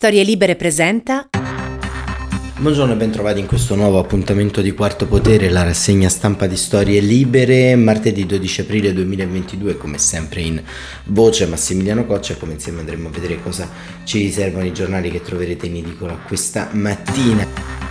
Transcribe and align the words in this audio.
Storie 0.00 0.22
Libere 0.22 0.56
presenta. 0.56 1.28
Buongiorno 2.56 2.94
e 2.94 2.96
bentrovati 2.96 3.38
in 3.38 3.46
questo 3.46 3.74
nuovo 3.74 3.98
appuntamento 3.98 4.62
di 4.62 4.72
Quarto 4.72 5.06
Potere, 5.06 5.50
la 5.50 5.62
rassegna 5.62 6.08
stampa 6.08 6.46
di 6.46 6.56
Storie 6.56 7.00
Libere, 7.00 7.76
martedì 7.76 8.24
12 8.24 8.62
aprile 8.62 8.94
2022, 8.94 9.76
come 9.76 9.98
sempre 9.98 10.40
in 10.40 10.62
voce 11.08 11.44
Massimiliano 11.44 12.06
Coccia, 12.06 12.36
come 12.36 12.54
insieme 12.54 12.80
andremo 12.80 13.08
a 13.08 13.10
vedere 13.10 13.42
cosa 13.42 13.68
ci 14.04 14.20
riservano 14.20 14.64
i 14.64 14.72
giornali 14.72 15.10
che 15.10 15.20
troverete 15.20 15.66
in 15.66 15.76
edicola 15.76 16.14
questa 16.14 16.70
mattina 16.72 17.89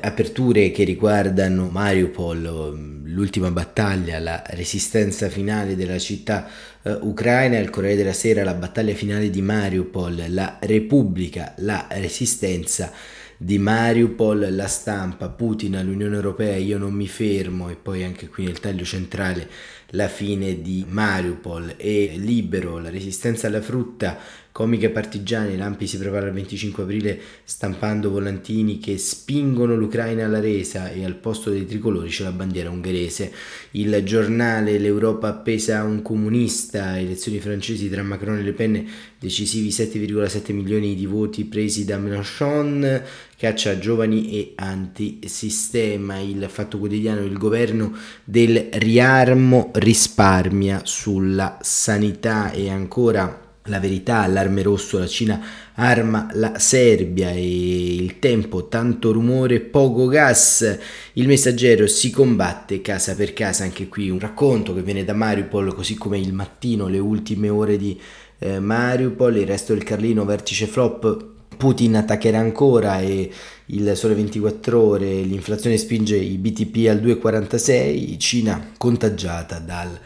aperture 0.00 0.70
che 0.70 0.84
riguardano 0.84 1.68
Mariupol, 1.68 3.00
l'ultima 3.04 3.50
battaglia, 3.50 4.18
la 4.18 4.42
resistenza 4.48 5.28
finale 5.28 5.76
della 5.76 5.98
città 5.98 6.48
uh, 6.82 6.98
ucraina, 7.02 7.58
il 7.58 7.70
Corriere 7.70 7.96
della 7.96 8.12
Sera, 8.12 8.44
la 8.44 8.54
battaglia 8.54 8.94
finale 8.94 9.30
di 9.30 9.42
Mariupol, 9.42 10.26
la 10.28 10.58
Repubblica, 10.60 11.54
la 11.58 11.86
resistenza 11.90 12.92
di 13.36 13.58
Mariupol, 13.58 14.48
la 14.50 14.66
stampa, 14.66 15.28
Putin 15.28 15.76
all'Unione 15.76 16.14
Europea, 16.14 16.56
io 16.56 16.76
non 16.76 16.92
mi 16.92 17.08
fermo 17.08 17.70
e 17.70 17.74
poi 17.74 18.04
anche 18.04 18.28
qui 18.28 18.44
nel 18.44 18.60
taglio 18.60 18.84
centrale 18.84 19.48
la 19.92 20.08
fine 20.08 20.60
di 20.60 20.84
Mariupol 20.86 21.74
e 21.76 22.14
Libero, 22.16 22.78
la 22.78 22.90
resistenza 22.90 23.46
alla 23.46 23.62
frutta, 23.62 24.18
comiche 24.52 24.90
partigiane, 24.90 25.56
Lampi 25.56 25.86
si 25.86 25.98
prepara 25.98 26.26
il 26.26 26.32
25 26.32 26.82
aprile 26.82 27.18
stampando 27.44 28.10
volantini 28.10 28.78
che 28.78 28.98
spingono 28.98 29.76
l'Ucraina 29.76 30.24
alla 30.24 30.40
resa 30.40 30.90
e 30.90 31.04
al 31.04 31.14
posto 31.14 31.50
dei 31.50 31.66
tricolori 31.66 32.08
c'è 32.08 32.24
la 32.24 32.32
bandiera 32.32 32.70
ungherese. 32.70 33.32
Il 33.72 34.02
giornale 34.04 34.78
L'Europa 34.78 35.28
appesa 35.28 35.78
a 35.78 35.84
un 35.84 36.02
comunista, 36.02 36.98
elezioni 36.98 37.38
francesi 37.38 37.88
tra 37.88 38.02
Macron 38.02 38.38
e 38.38 38.42
Le 38.42 38.52
Pen, 38.52 38.86
decisivi 39.18 39.68
7,7 39.68 40.52
milioni 40.52 40.94
di 40.94 41.06
voti 41.06 41.44
presi 41.44 41.84
da 41.84 41.98
Mélenchon, 41.98 43.02
caccia 43.36 43.78
giovani 43.78 44.32
e 44.32 44.52
antisistema. 44.56 46.18
Il 46.18 46.46
fatto 46.48 46.78
quotidiano, 46.78 47.22
il 47.22 47.38
governo 47.38 47.94
del 48.24 48.68
riarmo 48.72 49.70
risparmia 49.74 50.82
sulla 50.84 51.58
sanità 51.60 52.50
e 52.50 52.68
ancora 52.68 53.48
la 53.64 53.78
verità, 53.78 54.22
allarme 54.22 54.62
rosso, 54.62 54.98
la 54.98 55.06
Cina 55.06 55.40
arma 55.74 56.28
la 56.32 56.58
Serbia 56.58 57.30
e 57.30 57.94
il 57.94 58.18
tempo, 58.18 58.68
tanto 58.68 59.12
rumore, 59.12 59.60
poco 59.60 60.06
gas, 60.06 60.78
il 61.14 61.26
messaggero 61.26 61.86
si 61.86 62.10
combatte 62.10 62.80
casa 62.80 63.14
per 63.14 63.32
casa, 63.32 63.64
anche 63.64 63.88
qui 63.88 64.10
un 64.10 64.18
racconto 64.18 64.74
che 64.74 64.82
viene 64.82 65.04
da 65.04 65.12
Mariupol, 65.12 65.74
così 65.74 65.94
come 65.94 66.18
il 66.18 66.32
mattino, 66.32 66.88
le 66.88 66.98
ultime 66.98 67.48
ore 67.48 67.76
di 67.76 67.98
eh, 68.38 68.58
Mariupol, 68.58 69.36
il 69.36 69.46
resto 69.46 69.74
del 69.74 69.84
Carlino, 69.84 70.24
vertice 70.24 70.66
flop, 70.66 71.28
Putin 71.56 71.96
attaccherà 71.96 72.38
ancora 72.38 73.00
e 73.00 73.30
il 73.66 73.92
sole 73.94 74.14
24 74.14 74.80
ore, 74.80 75.20
l'inflazione 75.20 75.76
spinge 75.76 76.16
i 76.16 76.38
BTP 76.38 76.88
al 76.88 77.02
2,46, 77.02 78.18
Cina 78.18 78.72
contagiata 78.78 79.58
dal 79.58 79.98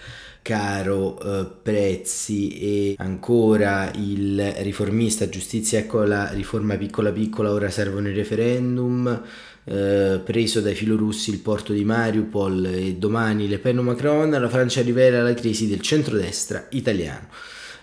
caro 0.45 1.19
eh, 1.20 1.47
prezzi 1.62 2.59
e 2.59 2.95
ancora 2.98 3.91
il 3.95 4.53
riformista 4.59 5.27
giustizia 5.31 5.78
ecco 5.78 6.03
la 6.03 6.28
riforma 6.33 6.77
piccola 6.77 7.11
piccola 7.12 7.50
ora 7.50 7.70
servono 7.70 8.11
il 8.11 8.14
referendum 8.14 9.22
eh, 9.65 10.20
preso 10.22 10.61
dai 10.61 10.75
filorussi 10.75 11.31
il 11.31 11.39
porto 11.39 11.72
di 11.72 11.83
Mariupol 11.83 12.67
e 12.67 12.95
domani 12.97 13.48
Le 13.48 13.59
Pen 13.59 13.78
o 13.78 13.83
Macron 13.83 14.28
la 14.28 14.48
Francia 14.50 14.83
rivela 14.83 15.22
la 15.22 15.33
crisi 15.33 15.67
del 15.67 15.81
centrodestra 15.81 16.67
italiano 16.72 17.28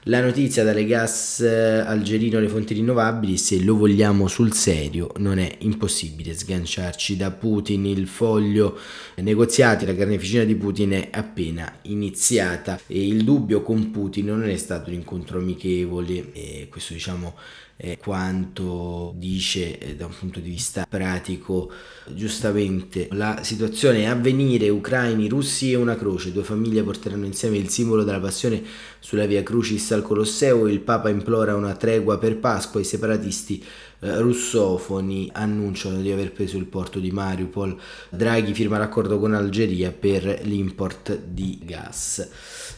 la 0.05 0.19
notizia 0.19 0.63
dalle 0.63 0.85
gas 0.85 1.41
eh, 1.41 1.79
algerino 1.79 2.39
alle 2.39 2.47
fonti 2.47 2.73
rinnovabili, 2.73 3.37
se 3.37 3.61
lo 3.61 3.75
vogliamo 3.75 4.27
sul 4.27 4.51
serio, 4.53 5.11
non 5.17 5.37
è 5.37 5.57
impossibile 5.59 6.33
sganciarci 6.33 7.15
da 7.15 7.29
Putin. 7.29 7.85
Il 7.85 8.07
foglio 8.07 8.79
negoziati, 9.17 9.85
la 9.85 9.95
carneficina 9.95 10.43
di 10.43 10.55
Putin 10.55 10.91
è 10.91 11.09
appena 11.11 11.71
iniziata 11.83 12.79
e 12.87 13.05
il 13.05 13.23
dubbio 13.23 13.61
con 13.61 13.91
Putin 13.91 14.25
non 14.25 14.49
è 14.49 14.57
stato 14.57 14.89
un 14.89 14.95
incontro 14.95 15.37
amichevole, 15.37 16.31
e 16.33 16.67
questo 16.69 16.93
diciamo 16.93 17.35
è 17.81 17.97
quanto 17.97 19.11
dice 19.15 19.79
eh, 19.79 19.95
da 19.95 20.05
un 20.05 20.13
punto 20.15 20.39
di 20.39 20.51
vista 20.51 20.85
pratico 20.87 21.71
giustamente. 22.13 23.07
La 23.09 23.39
situazione 23.41 24.01
è 24.01 24.05
a 24.05 24.13
venire 24.13 24.69
ucraini, 24.69 25.27
russi 25.27 25.71
e 25.71 25.75
una 25.77 25.95
croce. 25.95 26.31
Due 26.31 26.43
famiglie 26.43 26.83
porteranno 26.83 27.25
insieme 27.25 27.57
il 27.57 27.69
simbolo 27.69 28.03
della 28.03 28.19
passione 28.19 28.61
sulla 28.99 29.25
via 29.25 29.41
Crucis 29.41 29.93
al 29.93 30.03
Colosseo. 30.03 30.67
Il 30.67 30.81
Papa 30.81 31.09
implora 31.09 31.55
una 31.55 31.73
tregua 31.73 32.19
per 32.19 32.37
Pasqua. 32.37 32.79
I 32.79 32.83
separatisti 32.83 33.65
eh, 34.01 34.19
russofoni 34.19 35.31
annunciano 35.33 35.99
di 36.01 36.11
aver 36.11 36.33
preso 36.33 36.57
il 36.57 36.65
porto 36.65 36.99
di 36.99 37.09
Mariupol. 37.09 37.75
Draghi 38.09 38.53
firma 38.53 38.77
l'accordo 38.77 39.17
con 39.17 39.33
Algeria 39.33 39.91
per 39.91 40.41
l'import 40.43 41.17
di 41.17 41.57
gas. 41.63 42.29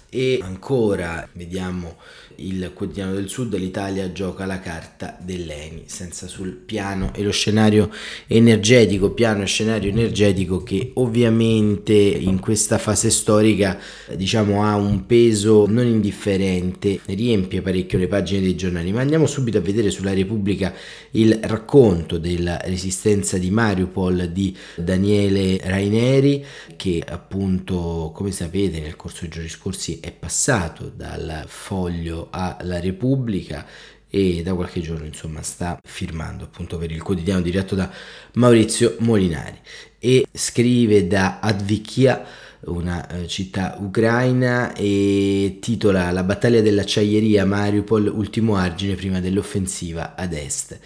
E 0.08 0.40
ancora 0.42 1.28
vediamo 1.34 1.98
il 2.38 2.72
quotidiano 2.74 3.14
del 3.14 3.30
sud 3.30 3.56
l'Italia 3.56 4.12
gioca 4.12 4.46
la 4.46 4.60
carta 4.60 5.18
dell'ENI 5.22 5.84
senza 5.86 6.28
sul 6.28 6.52
piano 6.52 7.12
e 7.14 7.24
lo 7.24 7.32
scenario 7.32 7.90
energetico 8.28 9.12
piano 9.12 9.44
e 9.44 9.48
scenario 9.48 9.90
energetico 9.90 10.64
che 10.64 10.92
ovviamente 10.96 11.94
in 11.94 12.40
questa 12.40 12.78
fase 12.78 13.10
storica 13.10 13.80
diciamo 14.16 14.64
ha 14.64 14.76
un 14.76 15.06
peso 15.06 15.66
non 15.68 15.86
indifferente 15.86 17.00
riempie 17.06 17.62
parecchio 17.62 17.98
le 17.98 18.08
pagine 18.08 18.42
dei 18.42 18.56
giornali. 18.56 18.92
Ma 18.92 19.02
andiamo 19.02 19.26
subito 19.26 19.58
a 19.58 19.62
vedere 19.62 19.90
sulla 19.90 20.14
Repubblica 20.14 20.74
il 21.12 21.40
racconto 21.42 22.18
della 22.18 22.60
resistenza 22.64 23.38
di 23.38 23.52
Mariupol 23.52 24.30
di 24.32 24.56
Daniele 24.76 25.60
Raineri 25.64 26.46
che 26.76 27.04
appunto 27.08 28.12
come 28.14 28.32
sapete 28.32 28.80
nel 28.80 28.96
corso 28.96 29.22
dei 29.22 29.30
giorni 29.30 29.50
scorsi 29.50 30.00
è 30.02 30.12
passato 30.12 30.92
dal 30.96 31.44
foglio 31.48 32.23
alla 32.32 32.80
Repubblica 32.80 33.66
e 34.10 34.44
da 34.44 34.54
qualche 34.54 34.80
giorno 34.80 35.06
insomma 35.06 35.42
sta 35.42 35.80
firmando 35.84 36.44
appunto 36.44 36.78
per 36.78 36.92
il 36.92 37.02
quotidiano 37.02 37.42
diretto 37.42 37.74
da 37.74 37.92
Maurizio 38.34 38.96
Molinari 39.00 39.58
e 39.98 40.28
scrive 40.32 41.08
da 41.08 41.40
Advikia 41.40 42.24
una 42.66 43.08
eh, 43.08 43.28
città 43.28 43.78
ucraina 43.80 44.74
e 44.74 45.58
titola 45.60 46.12
La 46.12 46.24
battaglia 46.24 46.62
dell'acciaieria 46.62 47.46
Mariupol 47.46 48.08
ultimo 48.08 48.56
argine 48.56 48.96
prima 48.96 49.20
dell'offensiva 49.20 50.16
ad 50.16 50.34
est. 50.34 50.80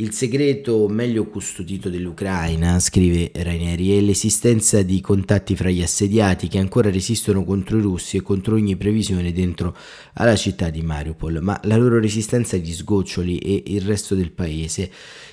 Il 0.00 0.14
segreto 0.14 0.88
meglio 0.88 1.26
custodito 1.26 1.90
dell'Ucraina, 1.90 2.80
scrive 2.80 3.32
Rainieri, 3.34 3.98
è 3.98 4.00
l'esistenza 4.00 4.80
di 4.80 4.98
contatti 5.02 5.54
fra 5.54 5.68
gli 5.68 5.82
assediati 5.82 6.48
che 6.48 6.58
ancora 6.58 6.90
resistono 6.90 7.44
contro 7.44 7.76
i 7.76 7.82
russi 7.82 8.16
e 8.16 8.22
contro 8.22 8.54
ogni 8.54 8.76
previsione 8.76 9.30
dentro 9.30 9.76
alla 10.14 10.36
città 10.36 10.70
di 10.70 10.80
Mariupol, 10.80 11.40
ma 11.42 11.60
la 11.64 11.76
loro 11.76 12.00
resistenza 12.00 12.56
agli 12.56 12.72
sgoccioli 12.72 13.36
e 13.40 13.62
il 13.66 13.82
resto 13.82 14.14
del 14.14 14.30
paese. 14.30 14.90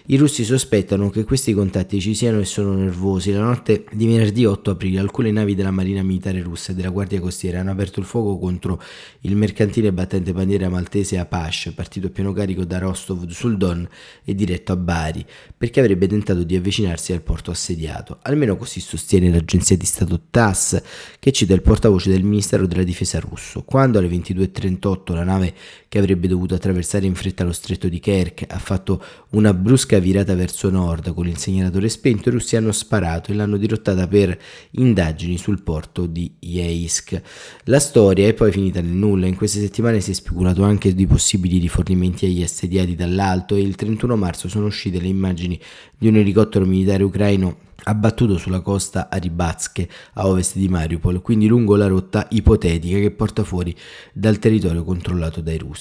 I 0.08 0.18
russi 0.18 0.44
sospettano 0.44 1.10
che 1.10 1.24
questi 1.24 1.54
contatti 1.54 2.02
ci 2.02 2.14
siano 2.14 2.40
e 2.42 2.46
sono 2.46 2.74
nervosi. 2.74 3.32
La 3.32 3.44
notte 3.44 3.86
di 3.94 4.06
venerdì 4.06 4.44
8 4.44 4.72
aprile 4.72 5.00
alcune 5.00 5.32
navi 5.32 5.56
della 5.56 5.72
Marina 5.72 6.04
Militare 6.04 6.42
russa 6.42 6.74
e 6.74 6.76
della 6.76 6.90
Guardia 6.90 7.22
Costiera 7.22 7.62
hanno 7.62 7.72
aperto 7.72 8.02
il 8.02 8.06
fuoco 8.06 8.38
contro 8.38 8.82
il 9.22 9.36
mercantile 9.38 9.94
battente 9.94 10.34
bandiera 10.34 10.68
maltese 10.68 11.18
Apache, 11.18 11.72
partito 11.72 12.10
pieno 12.10 12.34
carico 12.34 12.66
da 12.66 12.80
Rostov 12.80 13.30
sul 13.30 13.56
Don 13.56 13.88
e 14.26 14.36
diretto 14.36 14.56
a 14.66 14.76
Bari, 14.76 15.26
perché 15.58 15.80
avrebbe 15.80 16.08
tentato 16.08 16.44
di 16.44 16.56
avvicinarsi 16.56 17.14
al 17.14 17.22
porto 17.22 17.52
assediato. 17.52 18.20
Almeno 18.24 18.58
così 18.58 18.80
sostiene 18.80 19.30
l'agenzia 19.30 19.78
di 19.78 19.86
Stato 19.86 20.22
TASS, 20.30 20.82
che 21.20 21.32
cita 21.32 21.54
il 21.54 21.62
portavoce 21.62 22.10
del 22.10 22.24
Ministero 22.24 22.68
della 22.68 22.84
Difesa 22.84 23.20
russo. 23.20 23.64
Quando 23.64 24.00
alle 24.00 24.10
22.38 24.10 25.14
la 25.14 25.24
nave 25.24 25.54
che 25.88 25.98
avrebbe 26.00 26.28
dovuto 26.28 26.56
attraversare 26.56 27.06
in 27.06 27.16
fretta 27.16 27.44
lo 27.44 27.52
stretto 27.52 27.88
di 27.88 28.00
Kerch 28.00 28.46
ha 28.48 28.60
fatto 28.60 29.04
una 29.32 29.54
brusca 29.54 30.00
virata 30.00 30.36
verso 30.36 30.70
nord 30.70 31.14
con 31.14 31.28
il 31.28 31.38
segnalatore 31.38 31.90
spento, 31.90 32.30
i 32.30 32.32
russi 32.32 32.56
hanno 32.56 32.72
sparato 32.72 33.32
e 33.32 33.36
l'hanno 33.36 33.58
dirottata 33.58 34.08
per 34.08 34.38
indagini 34.72 35.38
sul 35.38 35.62
porto 35.62 36.06
di 36.06 36.32
Yeisk. 36.40 37.22
La 37.66 37.80
storia 37.80 38.28
è 38.28 38.34
poi 38.34 38.52
finita 38.52 38.82
nel 38.82 38.92
nulla, 38.92 39.26
in 39.26 39.36
queste 39.36 39.60
settimane 39.60 40.00
si 40.00 40.12
è 40.12 40.14
speculato 40.14 40.64
anche 40.64 40.94
di 40.94 41.06
possibili 41.06 41.58
rifornimenti 41.58 42.26
agli 42.26 42.44
assediati 42.44 42.96
dall'alto 42.96 43.56
e 43.56 43.62
il 43.62 43.76
31 43.76 44.16
marzo 44.16 44.26
marzo 44.38 44.48
sono 44.48 44.68
uscite 44.68 45.00
le 45.00 45.08
immagini 45.08 45.60
di 45.98 46.08
un 46.08 46.16
elicottero 46.16 46.66
militare 46.66 47.04
ucraino 47.04 47.66
abbattuto 47.84 48.38
sulla 48.38 48.60
costa 48.60 49.08
a 49.10 49.18
Ribatske, 49.18 49.88
a 50.14 50.28
ovest 50.28 50.58
di 50.58 50.68
Mariupol, 50.68 51.22
quindi 51.22 51.48
lungo 51.48 51.76
la 51.76 51.88
rotta 51.88 52.28
ipotetica 52.32 52.98
che 53.00 53.12
porta 53.12 53.44
fuori 53.44 53.76
dal 54.12 54.40
territorio 54.40 54.84
controllato 54.84 55.42
dai 55.42 55.58
russi. 55.58 55.77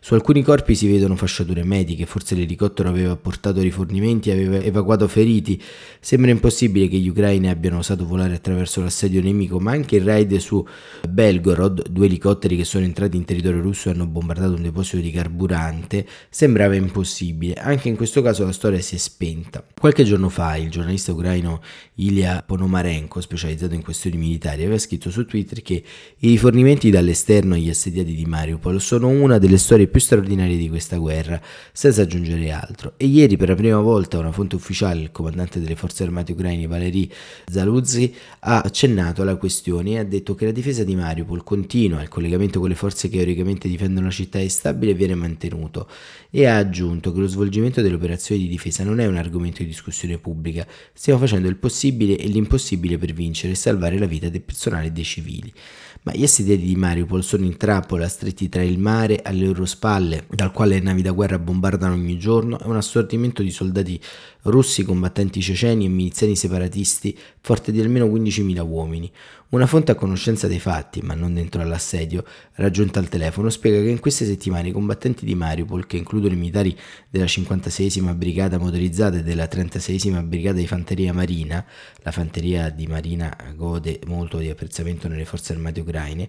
Su 0.00 0.14
alcuni 0.14 0.42
corpi 0.42 0.74
si 0.74 0.86
vedono 0.86 1.16
fasciature 1.16 1.64
mediche, 1.64 2.06
forse 2.06 2.34
l'elicottero 2.34 2.88
aveva 2.88 3.16
portato 3.16 3.60
rifornimenti 3.60 4.30
e 4.30 4.32
aveva 4.32 4.58
evacuato 4.58 5.08
feriti. 5.08 5.60
Sembra 6.00 6.30
impossibile 6.30 6.88
che 6.88 6.98
gli 6.98 7.08
ucraini 7.08 7.48
abbiano 7.48 7.78
osato 7.78 8.04
volare 8.06 8.34
attraverso 8.34 8.82
l'assedio 8.82 9.22
nemico, 9.22 9.58
ma 9.58 9.72
anche 9.72 9.96
il 9.96 10.04
raid 10.04 10.36
su 10.36 10.64
Belgorod, 11.08 11.88
due 11.88 12.06
elicotteri 12.06 12.56
che 12.56 12.64
sono 12.64 12.84
entrati 12.84 13.16
in 13.16 13.24
territorio 13.24 13.60
russo 13.60 13.88
e 13.88 13.92
hanno 13.92 14.06
bombardato 14.06 14.54
un 14.54 14.62
deposito 14.62 14.98
di 14.98 15.10
carburante, 15.10 16.06
sembrava 16.28 16.74
impossibile. 16.74 17.54
Anche 17.54 17.88
in 17.88 17.96
questo 17.96 18.20
caso 18.20 18.44
la 18.44 18.52
storia 18.52 18.80
si 18.80 18.94
è 18.94 18.98
spenta. 18.98 19.64
Qualche 19.78 20.04
giorno 20.04 20.28
fa 20.28 20.56
il 20.56 20.70
giornalista 20.70 21.12
ucraino 21.12 21.28
ucraino 21.30 21.62
Ilya 21.96 22.42
Ponomarenko, 22.46 23.20
specializzato 23.20 23.74
in 23.74 23.82
questioni 23.82 24.16
militari, 24.16 24.62
aveva 24.62 24.78
scritto 24.78 25.10
su 25.10 25.26
Twitter 25.26 25.60
che 25.60 25.82
i 26.18 26.28
rifornimenti 26.28 26.90
dall'esterno 26.90 27.54
agli 27.54 27.68
assediati 27.68 28.14
di 28.14 28.24
Mariupol 28.24 28.80
sono 28.80 29.08
una 29.08 29.29
delle 29.38 29.58
storie 29.58 29.86
più 29.86 30.00
straordinarie 30.00 30.56
di 30.56 30.68
questa 30.68 30.96
guerra, 30.96 31.40
senza 31.72 32.02
aggiungere 32.02 32.50
altro. 32.50 32.94
E 32.96 33.06
ieri 33.06 33.36
per 33.36 33.48
la 33.48 33.54
prima 33.54 33.78
volta 33.78 34.18
una 34.18 34.32
fonte 34.32 34.56
ufficiale, 34.56 35.00
il 35.00 35.12
comandante 35.12 35.60
delle 35.60 35.76
forze 35.76 36.02
armate 36.02 36.32
ucraine 36.32 36.66
Valery 36.66 37.08
Zaluzzi, 37.46 38.12
ha 38.40 38.60
accennato 38.60 39.22
alla 39.22 39.36
questione 39.36 39.92
e 39.92 39.98
ha 39.98 40.04
detto 40.04 40.34
che 40.34 40.46
la 40.46 40.52
difesa 40.52 40.84
di 40.84 40.96
Mariupol 40.96 41.44
continua, 41.44 42.02
il 42.02 42.08
collegamento 42.08 42.60
con 42.60 42.68
le 42.68 42.74
forze 42.74 43.08
che 43.08 43.18
teoricamente 43.20 43.68
difendono 43.68 44.06
la 44.06 44.12
città 44.12 44.38
è 44.38 44.48
stabile 44.48 44.92
e 44.92 44.94
viene 44.94 45.14
mantenuto 45.14 45.88
e 46.30 46.46
ha 46.46 46.56
aggiunto 46.56 47.12
che 47.12 47.20
lo 47.20 47.26
svolgimento 47.26 47.82
delle 47.82 47.96
operazioni 47.96 48.42
di 48.42 48.48
difesa 48.48 48.82
non 48.84 49.00
è 49.00 49.06
un 49.06 49.16
argomento 49.16 49.62
di 49.62 49.68
discussione 49.68 50.18
pubblica, 50.18 50.66
stiamo 50.92 51.18
facendo 51.18 51.48
il 51.48 51.56
possibile 51.56 52.16
e 52.16 52.26
l'impossibile 52.28 52.98
per 52.98 53.12
vincere 53.12 53.52
e 53.52 53.56
salvare 53.56 53.98
la 53.98 54.06
vita 54.06 54.28
del 54.28 54.42
personale 54.42 54.86
e 54.86 54.92
dei 54.92 55.04
civili. 55.04 55.52
Ma 56.02 56.12
gli 56.14 56.22
assediati 56.22 56.62
di 56.62 56.76
Mariupol 56.76 57.22
sono 57.22 57.44
in 57.44 57.58
trappola, 57.58 58.08
stretti 58.08 58.48
tra 58.48 58.62
il 58.62 58.78
mare 58.78 59.20
alle 59.22 59.44
loro 59.44 59.66
spalle, 59.66 60.24
dal 60.30 60.50
quale 60.50 60.76
le 60.76 60.80
navi 60.80 61.02
da 61.02 61.10
guerra 61.10 61.38
bombardano 61.38 61.92
ogni 61.92 62.18
giorno, 62.18 62.58
e 62.58 62.66
un 62.66 62.76
assortimento 62.76 63.42
di 63.42 63.50
soldati 63.50 64.00
russi 64.44 64.82
combattenti 64.82 65.42
ceceni 65.42 65.84
e 65.84 65.88
miliziani 65.88 66.36
separatisti 66.36 67.18
forte 67.40 67.72
di 67.72 67.80
almeno 67.80 68.06
15.000 68.06 68.60
uomini. 68.60 69.10
Una 69.50 69.66
fonte 69.66 69.90
a 69.90 69.94
conoscenza 69.96 70.46
dei 70.46 70.60
fatti, 70.60 71.00
ma 71.00 71.14
non 71.14 71.34
dentro 71.34 71.60
all'assedio, 71.60 72.24
raggiunta 72.54 73.00
al 73.00 73.08
telefono, 73.08 73.50
spiega 73.50 73.80
che 73.80 73.88
in 73.88 73.98
queste 73.98 74.24
settimane 74.24 74.68
i 74.68 74.72
combattenti 74.72 75.24
di 75.24 75.34
Mariupol, 75.34 75.86
che 75.86 75.96
includono 75.96 76.34
i 76.34 76.36
militari 76.36 76.78
della 77.08 77.24
56esima 77.24 78.14
brigata 78.14 78.58
motorizzata 78.58 79.18
e 79.18 79.22
della 79.24 79.46
36esima 79.46 80.22
brigata 80.22 80.58
di 80.58 80.68
fanteria 80.68 81.12
marina, 81.12 81.66
la 82.02 82.12
fanteria 82.12 82.70
di 82.70 82.86
marina 82.86 83.36
gode 83.56 83.98
molto 84.06 84.38
di 84.38 84.48
apprezzamento 84.48 85.08
nelle 85.08 85.24
forze 85.24 85.52
armate 85.52 85.80
ucraine, 85.80 86.28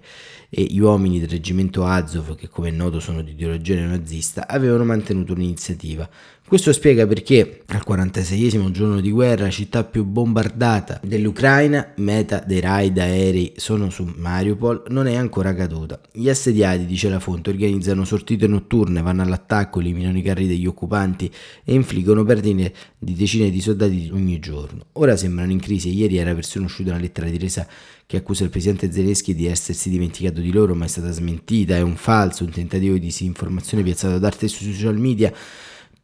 e 0.50 0.64
gli 0.64 0.80
uomini 0.80 1.20
del 1.20 1.30
reggimento 1.30 1.86
Azov, 1.86 2.36
che 2.36 2.48
come 2.48 2.70
è 2.70 2.72
noto 2.72 3.00
sono 3.00 3.22
di 3.22 3.32
ideologia 3.32 3.76
neonazista, 3.76 4.48
avevano 4.48 4.84
mantenuto 4.84 5.34
un'iniziativa 5.34 6.10
questo 6.52 6.74
spiega 6.74 7.08
perché 7.08 7.62
al 7.68 7.82
46esimo 7.88 8.72
giorno 8.72 9.00
di 9.00 9.10
guerra, 9.10 9.44
la 9.44 9.50
città 9.50 9.86
più 9.86 10.04
bombardata 10.04 11.00
dell'Ucraina, 11.02 11.94
meta 11.96 12.44
dei 12.46 12.60
raid 12.60 12.98
aerei 12.98 13.54
sono 13.56 13.90
su 13.90 14.04
Mariupol, 14.18 14.84
non 14.90 15.08
è 15.08 15.16
ancora 15.16 15.56
caduta. 15.56 16.02
Gli 16.12 16.28
assediati, 16.28 16.86
dice 16.86 17.08
la 17.08 17.22
fonte, 17.22 17.52
organizzano 17.52 18.04
sortite 18.04 18.48
notturne, 18.48 19.02
vanno 19.02 19.22
all'attacco, 19.22 19.80
eliminano 19.80 20.18
i 20.18 20.22
carri 20.22 20.46
degli 20.46 20.66
occupanti 20.66 21.32
e 21.64 21.74
infliggono 21.74 22.26
perdite 22.26 22.74
di 22.98 23.14
decine 23.14 23.50
di 23.50 23.62
soldati 23.62 24.10
ogni 24.12 24.38
giorno. 24.40 24.88
Ora 24.96 25.16
sembrano 25.16 25.54
in 25.54 25.60
crisi 25.62 25.96
ieri 25.96 26.18
era 26.18 26.34
persino 26.34 26.66
uscita 26.66 26.90
una 26.90 27.00
lettera 27.00 27.30
di 27.30 27.38
resa 27.38 27.66
che 28.06 28.18
accusa 28.18 28.44
il 28.44 28.50
presidente 28.50 28.92
Zelensky 28.92 29.34
di 29.34 29.46
essersi 29.46 29.90
dimenticato 29.90 30.42
di 30.42 30.52
loro 30.52 30.76
ma 30.76 30.84
è 30.84 30.90
stata 30.90 31.12
smentita, 31.12 31.78
è 31.78 31.82
un 31.82 31.96
falso, 31.96 32.44
un 32.44 32.52
tentativo 32.52 32.96
di 32.96 33.00
disinformazione 33.00 33.84
piazzato 33.84 34.20
da 34.20 34.28
arte 34.28 34.50
sui 34.50 34.74
social 34.74 34.98
media 34.98 35.34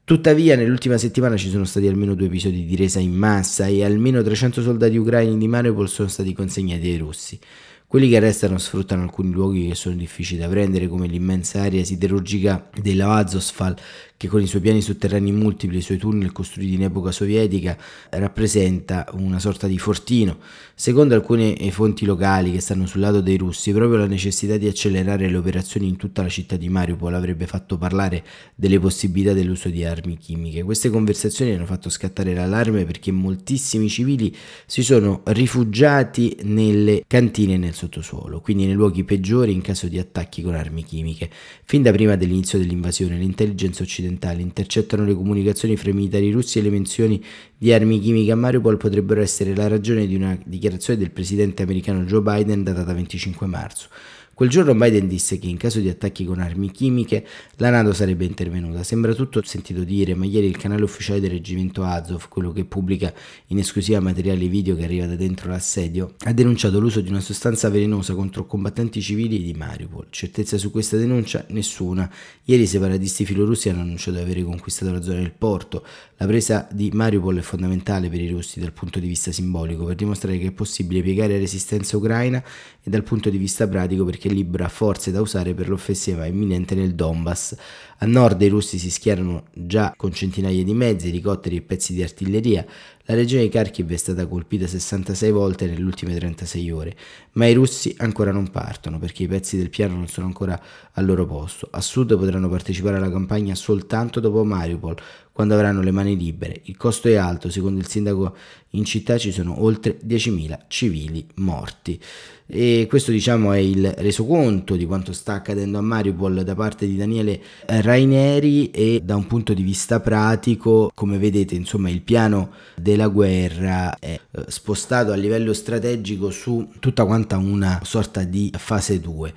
Tuttavia, 0.08 0.56
nell'ultima 0.56 0.98
settimana 0.98 1.36
ci 1.36 1.50
sono 1.50 1.66
stati 1.66 1.86
almeno 1.86 2.16
due 2.16 2.28
episodi 2.28 2.64
di 2.64 2.78
resa 2.78 3.02
in 3.02 3.12
massa 3.12 3.68
e 3.68 3.84
almeno 3.84 4.22
300 4.22 4.62
soldati 4.62 4.96
ucraini 4.96 5.38
di 5.38 5.50
Mariupol 5.50 5.90
sono 5.90 6.08
stati 6.08 6.32
consegnati 6.32 6.88
ai 6.88 6.96
russi. 6.96 7.38
Quelli 7.86 8.08
che 8.08 8.18
restano 8.20 8.58
sfruttano 8.58 9.02
alcuni 9.04 9.34
luoghi 9.34 9.68
che 9.68 9.76
sono 9.76 9.96
difficili 9.96 10.40
da 10.40 10.48
prendere, 10.48 10.88
come 10.88 11.08
l'immensa 11.08 11.62
area 11.62 11.84
siderurgica 11.84 12.70
della 12.82 13.16
Azovstal, 13.16 13.76
che 14.18 14.28
con 14.28 14.42
i 14.42 14.48
suoi 14.48 14.62
piani 14.62 14.82
sotterranei 14.82 15.32
multipli 15.32 15.76
e 15.76 15.80
i 15.80 15.84
suoi 15.84 15.98
tunnel 15.98 16.32
costruiti 16.32 16.74
in 16.74 16.84
epoca 16.84 17.12
sovietica 17.12 17.78
rappresenta 18.10 19.06
una 19.14 19.38
sorta 19.38 19.68
di 19.68 19.78
fortino. 19.78 20.40
Secondo 20.74 21.14
alcune 21.14 21.56
fonti 21.72 22.04
locali 22.06 22.52
che 22.52 22.60
stanno 22.60 22.88
sul 22.88 23.02
lato 23.02 23.22
dei 23.22 23.38
russi, 23.38 23.72
proprio 23.72 24.00
la 24.00 24.08
necessità 24.08 24.58
di 24.58 24.68
accelerare 24.68 25.30
le 25.30 25.38
operazioni 25.38 25.88
in 25.88 25.98
tutta 25.98 26.24
la 26.24 26.30
città 26.30 26.56
di 26.56 26.68
Mariupol 26.68 27.14
avrebbe 27.14 27.46
fatto 27.46 27.78
parlare 27.78 28.24
delle 28.56 28.80
possibilità 28.80 29.34
dell'uso 29.34 29.70
di 29.70 29.86
armi 29.86 30.18
chimiche. 30.18 30.64
Queste 30.64 30.90
conversazioni 30.90 31.52
hanno 31.52 31.66
fatto 31.66 31.90
scattare 31.90 32.34
l'allarme 32.34 32.86
perché 32.86 33.12
moltissimi 33.12 33.88
civili 33.88 34.36
si 34.66 34.82
sono 34.82 35.22
rifugiati 35.26 36.38
nelle 36.44 37.04
cantine 37.06 37.58
nel 37.58 37.74
sottosuolo, 37.74 38.42
quindi 38.42 38.66
nei 38.66 38.74
luoghi 38.74 39.04
peggiori 39.04 39.52
in 39.52 39.62
caso 39.62 39.88
di 39.88 40.00
attacchi 40.00 40.42
con 40.42 40.56
armi 40.56 40.84
chimiche. 40.84 41.30
Fin 41.64 41.84
da 41.84 41.92
prima 41.92 42.16
dell'inizio 42.16 42.58
dell'invasione, 42.58 43.16
l'intelligence 43.18 43.84
occidentale 43.84 44.06
occidentali 44.08 44.42
intercettano 44.42 45.04
le 45.04 45.14
comunicazioni 45.14 45.76
fra 45.76 45.90
i 45.90 45.94
militari 45.94 46.32
russi 46.32 46.60
e 46.60 46.62
le 46.62 46.70
menzioni 46.70 47.24
di 47.58 47.74
armi 47.74 48.00
chimiche 48.00 48.32
a 48.32 48.36
Mariupol 48.36 48.78
potrebbero 48.78 49.22
essere 49.22 49.56
la 49.56 49.68
ragione 49.68 50.08
di 50.08 50.16
una 50.16 50.38
dichiarazione 50.44 50.98
del 50.98 51.12
presidente 51.12 51.64
americano 51.64 52.04
Joe 52.04 52.22
Biden 52.22 52.64
datata 52.64 52.94
25 52.94 53.48
marzo. 53.48 53.90
Quel 54.38 54.50
giorno 54.50 54.76
Biden 54.76 55.08
disse 55.08 55.40
che 55.40 55.48
in 55.48 55.58
caso 55.58 55.80
di 55.80 55.90
attacchi 55.90 56.24
con 56.24 56.38
armi 56.38 56.70
chimiche 56.70 57.26
la 57.56 57.72
NATO 57.72 57.92
sarebbe 57.92 58.24
intervenuta. 58.24 58.84
Sembra 58.84 59.16
tutto 59.16 59.42
sentito 59.44 59.84
dire, 59.84 60.14
ma 60.14 60.26
ieri 60.26 60.46
il 60.46 60.58
canale 60.58 60.84
ufficiale 60.84 61.20
del 61.20 61.32
reggimento 61.32 61.84
Azov, 61.84 62.28
quello 62.30 62.52
che 62.52 62.64
pubblica 62.64 63.12
in 63.48 63.58
esclusiva 63.58 64.00
materiale 64.00 64.48
video 64.48 64.76
che 64.76 64.84
arriva 64.84 65.08
da 65.08 65.16
dentro 65.16 65.50
l'assedio, 65.50 66.14
ha 66.20 66.34
denunciato 66.34 66.80
l'uso 66.80 67.02
di 67.02 67.10
una 67.10 67.20
sostanza 67.20 67.68
velenosa 67.72 68.14
contro 68.14 68.46
combattenti 68.46 69.02
civili 69.02 69.42
di 69.42 69.56
Mariupol. 69.56 70.06
Certezza 70.12 70.60
su 70.60 70.70
questa 70.70 70.98
denuncia? 70.98 71.44
Nessuna. 71.48 72.08
Ieri 72.44 72.62
i 72.62 72.68
separatisti 72.68 73.26
filorussi 73.26 73.70
hanno 73.70 73.82
annunciato 73.82 74.18
di 74.18 74.24
aver 74.24 74.44
conquistato 74.44 74.92
la 74.92 75.02
zona 75.02 75.18
del 75.18 75.32
porto. 75.32 75.84
La 76.18 76.28
presa 76.28 76.68
di 76.72 76.92
Mariupol 76.94 77.40
è 77.40 77.42
fondamentale 77.42 78.08
per 78.08 78.22
i 78.22 78.30
russi 78.30 78.60
dal 78.60 78.72
punto 78.72 79.00
di 79.00 79.08
vista 79.08 79.32
simbolico, 79.32 79.84
per 79.86 79.96
dimostrare 79.96 80.38
che 80.38 80.46
è 80.46 80.52
possibile 80.52 81.02
piegare 81.02 81.40
resistenza 81.40 81.98
ucraina 81.98 82.44
e 82.84 82.90
dal 82.92 83.02
punto 83.02 83.32
di 83.32 83.38
vista 83.40 83.68
pratico 83.68 84.06
perché 84.06 84.27
che 84.28 84.34
libera 84.34 84.68
forze 84.70 85.12
da 85.12 85.22
usare 85.22 85.54
per 85.54 85.70
l'offensiva 85.70 86.26
imminente 86.26 86.76
nel 86.76 86.94
Donbass. 86.94 87.56
A 88.00 88.06
nord 88.06 88.42
i 88.42 88.48
russi 88.48 88.78
si 88.78 88.92
schierano 88.92 89.46
già 89.54 89.94
con 89.96 90.14
centinaia 90.14 90.64
di 90.64 90.74
mezzi, 90.74 91.08
elicotteri 91.08 91.56
e 91.56 91.62
pezzi 91.62 91.94
di 91.94 92.04
artiglieria. 92.04 92.66
La 93.06 93.16
regione 93.16 93.44
di 93.44 93.50
Kharkiv 93.50 93.92
è 93.92 93.96
stata 93.96 94.28
colpita 94.28 94.68
66 94.68 95.32
volte 95.32 95.66
nelle 95.66 95.84
ultime 95.84 96.14
36 96.14 96.72
ore, 96.72 96.96
ma 97.34 97.48
i 97.48 97.54
russi 97.54 97.96
ancora 98.00 98.32
non 98.32 98.50
partono 98.52 99.00
perché 99.00 99.24
i 99.24 99.28
pezzi 99.28 99.58
del 99.58 99.70
piano 99.70 99.96
non 99.96 100.08
sono 100.08 100.28
ancora 100.28 100.62
al 100.92 101.06
loro 101.06 101.26
posto. 101.26 101.70
A 101.72 101.82
sud 101.82 102.18
potranno 102.18 102.50
partecipare 102.50 102.98
alla 102.98 103.10
campagna 103.10 103.56
soltanto 103.56 104.20
dopo 104.20 104.44
Mariupol, 104.44 104.96
quando 105.38 105.54
avranno 105.54 105.84
le 105.84 105.92
mani 105.92 106.18
libere. 106.18 106.62
Il 106.64 106.78
costo 106.78 107.10
è 107.10 107.14
alto, 107.14 107.52
secondo 107.52 107.80
il 107.80 107.86
sindaco 107.86 108.36
in 108.72 108.86
città 108.86 109.20
ci 109.20 109.32
sono 109.32 109.62
oltre 109.64 110.00
10.000 110.04 110.62
civili 110.68 111.28
morti. 111.36 112.02
E 112.48 112.88
questo 112.90 113.12
diciamo 113.12 113.54
è 113.54 113.60
il 113.60 113.88
resoconto 113.98 114.76
di 114.76 114.88
quanto 114.88 115.14
sta 115.14 115.34
accadendo 115.34 115.78
a 115.78 115.82
Mariupol 115.82 116.44
da 116.44 116.56
parte 116.56 116.88
di 116.88 116.98
Daniele 116.98 117.40
Raineri 117.68 118.72
e 118.72 119.02
da 119.04 119.16
un 119.16 119.28
punto 119.28 119.54
di 119.54 119.62
vista 119.62 120.00
pratico, 120.00 120.90
come 120.96 121.20
vedete, 121.20 121.54
insomma, 121.54 121.92
il 121.92 122.02
piano 122.02 122.50
della 122.76 123.08
guerra 123.08 123.96
è 124.00 124.20
eh, 124.32 124.46
spostato 124.48 125.12
a 125.12 125.16
livello 125.16 125.54
strategico 125.54 126.32
su 126.32 126.68
tutta 126.80 127.06
quanta 127.06 127.38
una 127.38 127.80
sorta 127.84 128.24
di 128.24 128.52
fase 128.58 129.00
2 129.00 129.34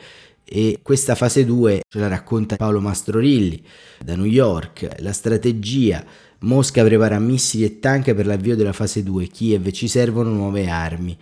e 0.52 0.80
questa 0.82 1.14
fase 1.14 1.44
2 1.44 1.82
ce 1.88 1.98
la 2.00 2.08
racconta 2.08 2.56
Paolo 2.56 2.80
Mastrorilli 2.80 3.62
da 4.04 4.16
New 4.16 4.24
York, 4.24 4.96
la 4.98 5.12
strategia 5.12 6.04
Mosca 6.40 6.82
prepara 6.82 7.20
missili 7.20 7.64
e 7.64 7.78
tank 7.78 8.14
per 8.14 8.26
l'avvio 8.26 8.56
della 8.56 8.72
fase 8.72 9.04
2, 9.04 9.26
Kiev 9.26 9.70
ci 9.70 9.86
servono 9.86 10.30
nuove 10.30 10.68
armi. 10.68 11.16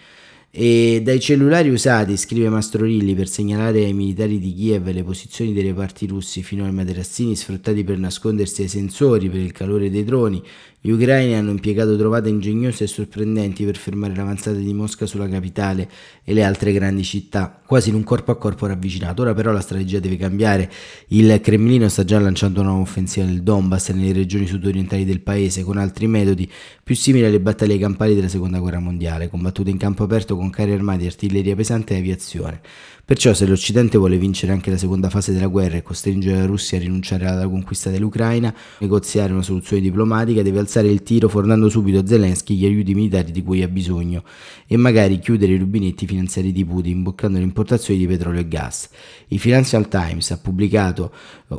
E 0.51 1.03
dai 1.05 1.21
cellulari 1.21 1.69
usati, 1.69 2.17
scrive 2.17 2.49
Mastrorilli, 2.49 3.15
per 3.15 3.29
segnalare 3.29 3.85
ai 3.85 3.93
militari 3.93 4.39
di 4.39 4.55
Kiev 4.55 4.91
le 4.91 5.03
posizioni 5.03 5.53
dei 5.53 5.65
reparti 5.65 6.07
russi 6.07 6.43
fino 6.43 6.65
ai 6.65 6.73
materassini 6.73 7.37
sfruttati 7.37 7.85
per 7.85 7.99
nascondersi 7.99 8.63
ai 8.63 8.69
sensori 8.69 9.29
per 9.29 9.41
il 9.41 9.53
calore 9.53 9.91
dei 9.91 10.05
droni, 10.05 10.43
gli 10.81 10.91
ucraini 10.91 11.35
hanno 11.35 11.51
impiegato 11.51 11.97
trovate 11.97 12.29
ingegnose 12.29 12.85
e 12.85 12.87
sorprendenti 12.87 13.65
per 13.65 13.77
fermare 13.77 14.15
l'avanzata 14.15 14.57
di 14.57 14.73
Mosca 14.73 15.07
sulla 15.07 15.29
capitale 15.29 15.91
e 16.23 16.33
le 16.33 16.45
altre 16.45 16.73
grandi 16.73 17.03
città, 17.03 17.61
quasi 17.67 17.89
in 17.89 17.97
un 17.97 18.05
corpo 18.05 18.31
a 18.31 18.37
corpo 18.37 18.67
ravvicinato. 18.67 19.23
Ora 19.23 19.35
però 19.35 19.51
la 19.51 19.61
strategia 19.61 19.99
deve 19.99 20.17
cambiare. 20.17 20.71
Il 21.09 21.41
Cremlino 21.43 21.89
sta 21.89 22.05
già 22.05 22.21
lanciando 22.21 22.61
una 22.61 22.69
nuova 22.69 22.85
offensiva 22.85 23.27
nel 23.27 23.43
Donbass 23.43 23.89
e 23.89 23.93
nelle 23.95 24.13
regioni 24.13 24.47
sudorientali 24.47 25.05
del 25.05 25.21
paese 25.21 25.65
con 25.65 25.79
altri 25.79 26.07
metodi 26.07 26.49
più 26.85 26.95
simili 26.95 27.25
alle 27.25 27.41
battaglie 27.41 27.77
campali 27.77 28.15
della 28.15 28.29
Seconda 28.29 28.61
Guerra 28.61 28.79
Mondiale, 28.79 29.29
combattute 29.29 29.71
in 29.71 29.79
campo 29.79 30.05
aperto 30.05 30.37
con 30.37 30.49
carri 30.49 30.73
armati, 30.73 31.07
artiglieria 31.07 31.57
pesante 31.57 31.95
e 31.95 31.99
aviazione. 31.99 32.61
Perciò 33.09 33.33
se 33.33 33.47
l'Occidente 33.47 33.97
vuole 33.97 34.19
vincere 34.19 34.53
anche 34.53 34.71
la 34.71 34.77
seconda 34.77 35.09
fase 35.09 35.33
della 35.33 35.47
guerra 35.47 35.79
e 35.79 35.83
costringere 35.83 36.41
la 36.41 36.45
Russia 36.45 36.77
a 36.77 36.83
rinunciare 36.83 37.27
alla 37.27 37.49
conquista 37.49 37.89
dell'Ucraina, 37.89 38.55
negoziare 38.81 39.33
una 39.33 39.41
soluzione 39.41 39.81
diplomatica, 39.81 40.43
deve 40.43 40.59
alzare 40.59 40.89
il 40.89 41.03
tiro 41.03 41.31
fornendo 41.31 41.71
subito 41.71 42.01
a 42.01 42.07
Zelensky 42.07 42.55
gli 42.55 42.67
aiuti 42.67 42.95
militari 42.95 43.33
di 43.33 43.43
cui 43.43 43.63
ha 43.63 43.69
bisogno 43.69 44.25
e 44.67 44.77
magari 44.77 45.21
chiudere 45.21 45.53
i 45.53 45.57
rubinetti 45.57 46.05
finanziari 46.05 46.53
di 46.53 46.67
Putin, 46.67 47.03
bloccando 47.03 47.39
le 47.39 47.45
importazioni 47.45 47.99
di 47.99 48.07
petrolio 48.07 48.41
e 48.41 48.47
gas. 48.47 48.91
Il 49.29 49.39
Financial 49.39 49.89
Times 49.89 50.31
ha 50.31 50.37
pubblicato 50.37 51.11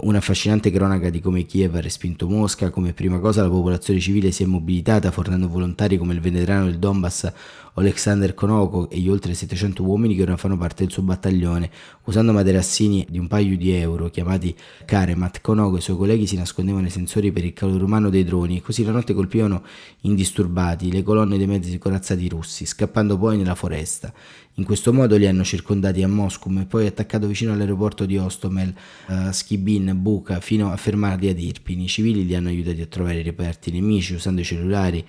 una 0.01 0.19
affascinante 0.19 0.69
cronaca 0.69 1.09
di 1.09 1.19
come 1.19 1.47
Kiev 1.47 1.73
ha 1.73 1.81
respinto 1.81 2.29
Mosca, 2.29 2.69
come 2.69 2.93
prima 2.93 3.17
cosa 3.17 3.41
la 3.41 3.49
popolazione 3.49 3.99
civile 3.99 4.29
si 4.29 4.43
è 4.43 4.45
mobilitata 4.45 5.09
fornendo 5.09 5.47
volontari 5.47 5.97
come 5.97 6.13
il 6.13 6.19
veterano 6.19 6.65
del 6.65 6.77
Donbass 6.77 7.31
Alexander 7.73 8.33
Konoko 8.33 8.89
e 8.89 8.99
gli 8.99 9.09
oltre 9.09 9.33
700 9.33 9.83
uomini 9.83 10.15
che 10.15 10.23
ora 10.23 10.37
fanno 10.37 10.57
parte 10.57 10.83
del 10.83 10.91
suo 10.91 11.01
battaglione. 11.01 11.38
Usando 12.03 12.33
materassini 12.33 13.05
di 13.09 13.19
un 13.19 13.27
paio 13.27 13.55
di 13.55 13.71
euro 13.71 14.09
chiamati 14.09 14.55
Karemat, 14.85 15.41
Konoko 15.41 15.75
e 15.75 15.79
i 15.79 15.81
suoi 15.81 15.95
colleghi 15.95 16.25
si 16.25 16.35
nascondevano 16.35 16.85
ai 16.85 16.91
sensori 16.91 17.31
per 17.31 17.45
il 17.45 17.53
calore 17.53 17.83
umano 17.83 18.09
dei 18.09 18.23
droni 18.23 18.57
e 18.57 18.61
così 18.61 18.83
la 18.83 18.91
notte 18.91 19.13
colpivano 19.13 19.63
indisturbati 20.01 20.91
le 20.91 21.03
colonne 21.03 21.37
dei 21.37 21.47
mezzi 21.47 21.77
corazzati 21.77 22.27
russi, 22.27 22.65
scappando 22.65 23.17
poi 23.17 23.37
nella 23.37 23.55
foresta. 23.55 24.11
In 24.59 24.65
questo 24.65 24.91
modo 24.91 25.15
li 25.15 25.25
hanno 25.25 25.45
circondati 25.45 26.03
a 26.03 26.07
Moscum 26.09 26.57
e 26.57 26.65
poi 26.65 26.85
attaccato 26.85 27.27
vicino 27.27 27.53
all'aeroporto 27.53 28.05
di 28.05 28.17
Ostomel, 28.17 28.73
uh, 29.07 29.31
Skibin, 29.31 29.93
Buka, 29.95 30.41
fino 30.41 30.69
a 30.69 30.75
fermarli 30.75 31.29
ad 31.29 31.39
Irpin. 31.39 31.79
I 31.79 31.87
civili 31.87 32.25
li 32.25 32.35
hanno 32.35 32.49
aiutati 32.49 32.81
a 32.81 32.85
trovare 32.85 33.19
i 33.19 33.23
reperti 33.23 33.71
nemici 33.71 34.15
usando 34.15 34.41
i 34.41 34.43
cellulari, 34.43 35.05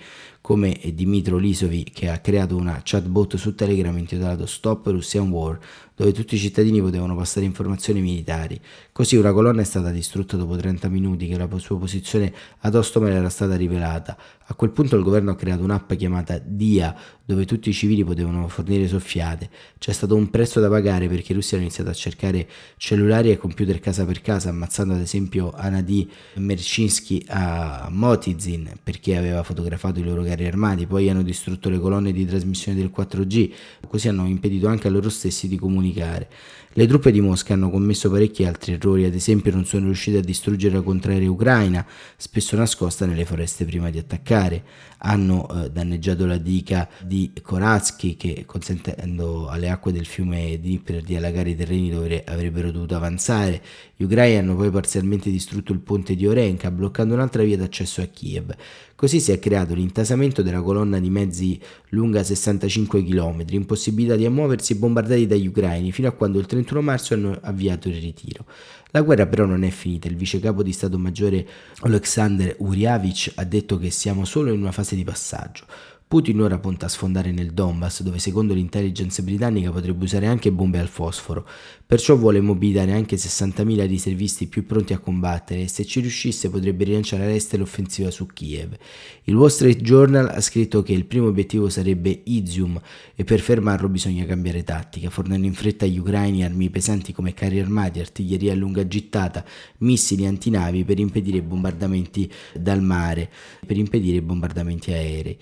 come 0.51 0.77
Dimitro 0.93 1.37
Lisovi 1.37 1.83
che 1.93 2.09
ha 2.09 2.17
creato 2.17 2.57
una 2.57 2.81
chatbot 2.83 3.37
su 3.37 3.55
Telegram 3.55 3.97
intitolato 3.97 4.45
Stop 4.45 4.87
Russian 4.87 5.29
War, 5.29 5.57
dove 5.95 6.11
tutti 6.11 6.35
i 6.35 6.37
cittadini 6.37 6.81
potevano 6.81 7.15
passare 7.15 7.45
informazioni 7.45 8.01
militari. 8.01 8.59
Così 8.91 9.15
una 9.15 9.31
colonna 9.31 9.61
è 9.61 9.63
stata 9.63 9.91
distrutta 9.91 10.35
dopo 10.35 10.57
30 10.57 10.89
minuti 10.89 11.27
che 11.27 11.37
la 11.37 11.47
sua 11.57 11.77
posizione 11.77 12.33
ad 12.59 12.75
Ostomel 12.75 13.13
era 13.13 13.29
stata 13.29 13.55
rivelata. 13.55 14.17
A 14.47 14.53
quel 14.53 14.71
punto 14.71 14.97
il 14.97 15.03
governo 15.03 15.31
ha 15.31 15.35
creato 15.35 15.63
un'app 15.63 15.93
chiamata 15.93 16.37
DIA, 16.43 16.93
dove 17.23 17.45
tutti 17.45 17.69
i 17.69 17.73
civili 17.73 18.03
potevano 18.03 18.47
fornire 18.49 18.87
soffiate. 18.87 19.49
C'è 19.77 19.93
stato 19.93 20.15
un 20.15 20.29
prezzo 20.29 20.59
da 20.59 20.67
pagare 20.67 21.07
perché 21.07 21.31
i 21.31 21.35
russi 21.35 21.53
hanno 21.53 21.63
iniziato 21.63 21.89
a 21.89 21.93
cercare 21.93 22.49
cellulari 22.75 23.31
e 23.31 23.37
computer 23.37 23.79
casa 23.79 24.03
per 24.03 24.19
casa, 24.21 24.49
ammazzando 24.49 24.95
ad 24.95 24.99
esempio 24.99 25.53
Anadi 25.55 26.09
Merchinsky 26.35 27.23
a 27.27 27.87
Motizin 27.89 28.71
perché 28.83 29.15
aveva 29.15 29.43
fotografato 29.43 29.99
i 29.99 30.03
loro 30.03 30.23
carri 30.41 30.47
armati, 30.47 30.87
poi 30.87 31.09
hanno 31.09 31.21
distrutto 31.21 31.69
le 31.69 31.79
colonne 31.79 32.11
di 32.11 32.25
trasmissione 32.25 32.77
del 32.77 32.91
4G, 32.95 33.51
così 33.87 34.07
hanno 34.07 34.25
impedito 34.25 34.67
anche 34.67 34.87
a 34.87 34.91
loro 34.91 35.09
stessi 35.09 35.47
di 35.47 35.57
comunicare. 35.57 36.29
Le 36.73 36.87
truppe 36.87 37.11
di 37.11 37.19
Mosca 37.19 37.53
hanno 37.53 37.69
commesso 37.69 38.09
parecchi 38.09 38.45
altri 38.45 38.73
errori, 38.73 39.03
ad 39.03 39.13
esempio 39.13 39.51
non 39.51 39.65
sono 39.65 39.85
riuscite 39.87 40.19
a 40.19 40.21
distruggere 40.21 40.75
la 40.75 40.81
contraerea 40.81 41.29
ucraina, 41.29 41.85
spesso 42.15 42.55
nascosta 42.55 43.05
nelle 43.05 43.25
foreste 43.25 43.65
prima 43.65 43.89
di 43.89 43.97
attaccare, 43.97 44.63
hanno 44.99 45.49
eh, 45.49 45.69
danneggiato 45.69 46.25
la 46.25 46.37
dica 46.37 46.87
di 47.03 47.33
Koratsky 47.41 48.15
che 48.15 48.43
consentendo 48.45 49.49
alle 49.49 49.69
acque 49.69 49.91
del 49.91 50.05
fiume 50.05 50.59
Dnipro 50.61 51.01
di 51.01 51.15
allagare 51.15 51.49
i 51.49 51.55
terreni 51.57 51.89
dove 51.89 52.23
avrebbero 52.25 52.71
dovuto 52.71 52.95
avanzare, 52.95 53.61
gli 53.97 54.03
ucraini 54.03 54.37
hanno 54.37 54.55
poi 54.55 54.71
parzialmente 54.71 55.29
distrutto 55.29 55.73
il 55.73 55.79
ponte 55.79 56.15
di 56.15 56.25
Orenka 56.25 56.71
bloccando 56.71 57.15
un'altra 57.15 57.43
via 57.43 57.57
d'accesso 57.57 58.01
a 58.01 58.05
Kiev. 58.05 58.55
Così 59.01 59.19
si 59.19 59.31
è 59.31 59.39
creato 59.39 59.73
l'intasamento 59.73 60.43
della 60.43 60.61
colonna 60.61 60.99
di 60.99 61.09
mezzi 61.09 61.59
lunga 61.89 62.21
65 62.21 63.03
km, 63.03 63.43
impossibilitati 63.49 64.25
a 64.25 64.29
muoversi 64.29 64.73
e 64.73 64.75
bombardati 64.75 65.25
dagli 65.25 65.47
ucraini 65.47 65.91
fino 65.91 66.07
a 66.07 66.11
quando 66.11 66.37
il 66.37 66.45
31 66.45 66.83
marzo 66.83 67.15
hanno 67.15 67.35
avviato 67.41 67.89
il 67.89 67.95
ritiro. 67.95 68.45
La 68.91 69.01
guerra 69.01 69.25
però 69.25 69.45
non 69.45 69.63
è 69.63 69.71
finita, 69.71 70.07
il 70.07 70.15
vice 70.15 70.39
capo 70.39 70.61
di 70.61 70.71
Stato 70.71 70.99
Maggiore 70.99 71.47
Oleksandr 71.79 72.57
Uriavich 72.59 73.31
ha 73.33 73.43
detto 73.43 73.79
che 73.79 73.89
siamo 73.89 74.23
solo 74.23 74.53
in 74.53 74.59
una 74.59 74.71
fase 74.71 74.95
di 74.95 75.03
passaggio. 75.03 75.65
Putin 76.11 76.41
ora 76.41 76.59
punta 76.59 76.87
a 76.87 76.89
sfondare 76.89 77.31
nel 77.31 77.53
Donbass, 77.53 78.01
dove 78.01 78.19
secondo 78.19 78.53
l'intelligence 78.53 79.23
britannica 79.23 79.71
potrebbe 79.71 80.03
usare 80.03 80.27
anche 80.27 80.51
bombe 80.51 80.77
al 80.77 80.89
fosforo, 80.89 81.47
perciò 81.85 82.17
vuole 82.17 82.41
mobilitare 82.41 82.91
anche 82.91 83.15
60.000 83.15 83.87
riservisti 83.87 84.47
più 84.47 84.65
pronti 84.65 84.91
a 84.91 84.97
combattere 84.97 85.61
e 85.61 85.67
se 85.69 85.85
ci 85.85 86.01
riuscisse 86.01 86.49
potrebbe 86.49 86.83
rilanciare 86.83 87.23
all'est 87.23 87.55
l'offensiva 87.55 88.11
su 88.11 88.25
Kiev. 88.25 88.75
Il 89.23 89.35
Wall 89.35 89.47
Street 89.47 89.79
Journal 89.79 90.27
ha 90.27 90.41
scritto 90.41 90.83
che 90.83 90.91
il 90.91 91.05
primo 91.05 91.27
obiettivo 91.27 91.69
sarebbe 91.69 92.23
Izium 92.25 92.77
e 93.15 93.23
per 93.23 93.39
fermarlo 93.39 93.87
bisogna 93.87 94.25
cambiare 94.25 94.65
tattica, 94.65 95.09
fornendo 95.09 95.47
in 95.47 95.53
fretta 95.53 95.85
agli 95.85 95.97
ucraini 95.97 96.43
armi 96.43 96.69
pesanti 96.69 97.13
come 97.13 97.33
carri 97.33 97.61
armati, 97.61 98.01
artiglieria 98.01 98.51
a 98.51 98.57
lunga 98.57 98.85
gittata, 98.85 99.45
missili 99.77 100.25
antinavi 100.25 100.83
per 100.83 100.99
impedire 100.99 101.41
bombardamenti 101.41 102.29
dal 102.59 102.81
mare, 102.81 103.29
per 103.65 103.77
impedire 103.77 104.21
bombardamenti 104.21 104.91
aerei. 104.91 105.37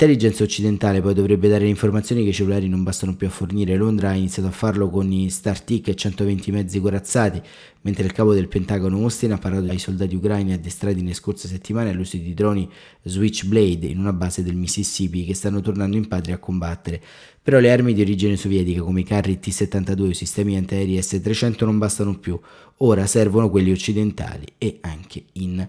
L'intelligence 0.00 0.42
occidentale 0.42 1.02
poi 1.02 1.12
dovrebbe 1.12 1.46
dare 1.46 1.68
informazioni 1.68 2.22
che 2.22 2.30
i 2.30 2.32
cellulari 2.32 2.70
non 2.70 2.82
bastano 2.82 3.14
più 3.16 3.26
a 3.26 3.30
fornire. 3.30 3.76
Londra 3.76 4.08
ha 4.08 4.14
iniziato 4.14 4.48
a 4.48 4.50
farlo 4.50 4.88
con 4.88 5.12
i 5.12 5.28
StarTick 5.28 5.88
e 5.88 5.94
120 5.94 6.50
mezzi 6.52 6.80
corazzati, 6.80 7.38
mentre 7.82 8.04
il 8.04 8.12
capo 8.12 8.32
del 8.32 8.48
Pentagono 8.48 8.96
Austin 8.96 9.32
ha 9.32 9.36
parlato 9.36 9.70
ai 9.70 9.78
soldati 9.78 10.14
ucraini 10.14 10.54
addestrati 10.54 11.02
nelle 11.02 11.12
scorse 11.12 11.48
settimane 11.48 11.90
all'uso 11.90 12.16
di 12.16 12.32
droni 12.32 12.66
Switchblade 13.02 13.88
in 13.88 13.98
una 13.98 14.14
base 14.14 14.42
del 14.42 14.54
Mississippi 14.54 15.26
che 15.26 15.34
stanno 15.34 15.60
tornando 15.60 15.98
in 15.98 16.08
patria 16.08 16.36
a 16.36 16.38
combattere. 16.38 17.02
Però 17.42 17.58
le 17.58 17.70
armi 17.70 17.92
di 17.92 18.00
origine 18.00 18.36
sovietica 18.36 18.80
come 18.80 19.00
i 19.00 19.04
carri 19.04 19.38
T-72 19.38 20.00
o 20.00 20.06
i 20.06 20.14
sistemi 20.14 20.56
antiaerei 20.56 21.02
S-300 21.02 21.66
non 21.66 21.76
bastano 21.76 22.18
più, 22.18 22.40
ora 22.78 23.04
servono 23.04 23.50
quelli 23.50 23.70
occidentali 23.70 24.46
e 24.56 24.78
anche 24.80 25.24
in 25.32 25.68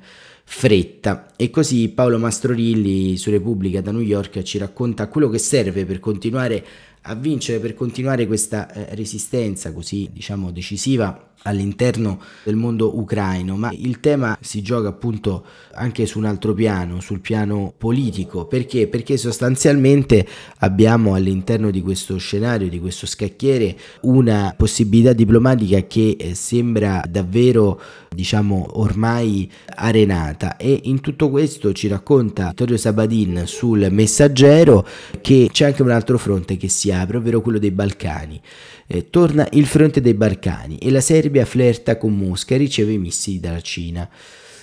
fretta. 0.54 1.28
E 1.38 1.50
così 1.50 1.90
Paolo 1.90 2.20
Mastrorilli 2.20 3.16
su 3.16 3.32
Repubblica 3.32 3.80
da 3.80 3.92
New 3.92 4.02
York 4.02 4.44
ci 4.44 4.58
racconta 4.58 5.08
quello 5.08 5.30
che 5.30 5.40
serve 5.40 5.86
per 5.86 6.00
continuare 6.00 6.64
a 7.04 7.16
vincere, 7.16 7.60
per 7.60 7.74
continuare 7.74 8.28
questa 8.28 8.72
eh, 8.72 8.96
resistenza 8.96 9.74
così 9.74 10.10
diciamo 10.12 10.52
decisiva 10.52 11.30
all'interno 11.44 12.22
del 12.44 12.56
mondo 12.56 12.98
ucraino, 12.98 13.56
ma 13.56 13.72
il 13.74 14.00
tema 14.00 14.38
si 14.42 14.62
gioca 14.62 14.90
appunto 14.90 15.46
anche 15.74 16.06
su 16.06 16.20
un 16.20 16.26
altro 16.26 16.54
piano, 16.54 17.00
sul 17.00 17.20
piano 17.20 17.74
politico, 17.76 18.46
perché? 18.46 18.88
Perché 18.88 19.18
sostanzialmente 19.18 20.28
abbiamo 20.60 21.16
all'interno 21.16 21.72
di 21.72 21.82
questo 21.82 22.18
scenario, 22.18 22.70
di 22.70 22.80
questo 22.80 23.06
scacchiere, 23.06 23.78
una 24.02 24.54
possibilità 24.56 25.14
diplomatica 25.14 25.82
che 25.88 26.16
eh, 26.20 26.36
sembra 26.36 27.04
davvero 27.10 27.82
diciamo 28.14 28.80
ormai 28.80 29.50
arenata. 29.76 30.58
E 30.58 30.82
in 30.84 31.00
tutto 31.00 31.30
questo 31.30 31.72
ci 31.72 31.88
racconta 31.88 32.50
Vittorio 32.50 32.78
Sabadin 32.78 33.44
sul 33.46 33.88
messaggero 33.90 34.86
che 35.22 35.50
c'è 35.52 35.66
anche 35.66 35.82
un 35.82 35.92
altro 35.92 36.18
fronte 36.18 36.58
che 36.58 36.68
si 36.68 36.91
apre, 36.92 37.18
ovvero 37.18 37.42
quello 37.42 37.60
dei 37.60 37.72
Balcani. 37.72 38.42
Eh, 38.88 39.10
torna 39.10 39.48
il 39.52 39.66
fronte 39.66 40.02
dei 40.02 40.14
Balcani 40.14 40.78
e 40.78 40.92
la 40.92 41.02
Serbia 41.02 41.46
flirta 41.46 41.98
con 41.98 42.16
Mosca 42.18 42.56
e 42.56 42.58
riceve 42.58 42.94
i 42.94 42.98
missili 42.98 43.40
dalla 43.40 43.62
Cina. 43.62 44.10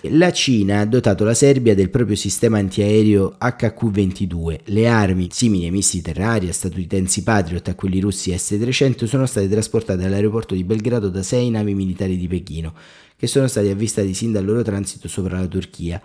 La 0.03 0.31
Cina 0.31 0.79
ha 0.79 0.85
dotato 0.85 1.25
la 1.25 1.35
Serbia 1.35 1.75
del 1.75 1.91
proprio 1.91 2.15
sistema 2.15 2.59
antiaereo 2.59 3.37
HQ-22. 3.37 4.61
Le 4.67 4.87
armi, 4.87 5.27
simili 5.33 5.65
ai 5.65 5.73
missili 5.73 6.03
terrari, 6.03 6.49
a 6.49 6.53
statunitensi 6.53 7.25
Patriot 7.25 7.67
a 7.67 7.75
quelli 7.75 7.99
russi 7.99 8.37
S-300, 8.37 9.07
sono 9.07 9.27
state 9.27 9.49
trasportate 9.49 10.05
all'aeroporto 10.05 10.55
di 10.55 10.63
Belgrado 10.63 11.09
da 11.09 11.25
sei 11.25 11.51
navi 11.51 11.75
militari 11.75 12.17
di 12.17 12.29
Pechino, 12.29 12.75
che 13.17 13.27
sono 13.27 13.49
stati 13.49 13.71
avvistati 13.71 14.15
sin 14.15 14.31
dal 14.31 14.45
loro 14.45 14.63
transito 14.63 15.09
sopra 15.09 15.41
la 15.41 15.47
Turchia. 15.49 16.01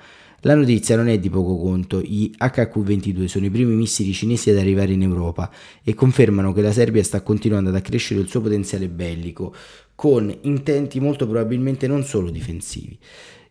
La 0.46 0.56
notizia 0.56 0.98
non 0.98 1.08
è 1.08 1.18
di 1.20 1.30
poco 1.30 1.56
conto, 1.58 2.02
gli 2.02 2.30
HQ-22 2.38 3.26
sono 3.26 3.46
i 3.46 3.50
primi 3.50 3.76
missili 3.76 4.12
cinesi 4.12 4.50
ad 4.50 4.58
arrivare 4.58 4.92
in 4.92 5.02
Europa 5.02 5.50
e 5.82 5.94
confermano 5.94 6.52
che 6.52 6.62
la 6.62 6.74
Serbia 6.74 7.02
sta 7.02 7.22
continuando 7.22 7.70
ad 7.70 7.78
accrescere 7.78 8.20
il 8.20 8.28
suo 8.28 8.42
potenziale 8.42 8.90
bellico, 8.90 9.56
con 9.96 10.36
intenti 10.42 11.00
molto 11.00 11.26
probabilmente 11.30 11.88
non 11.88 12.04
solo 12.04 12.30
difensivi. 12.30 13.00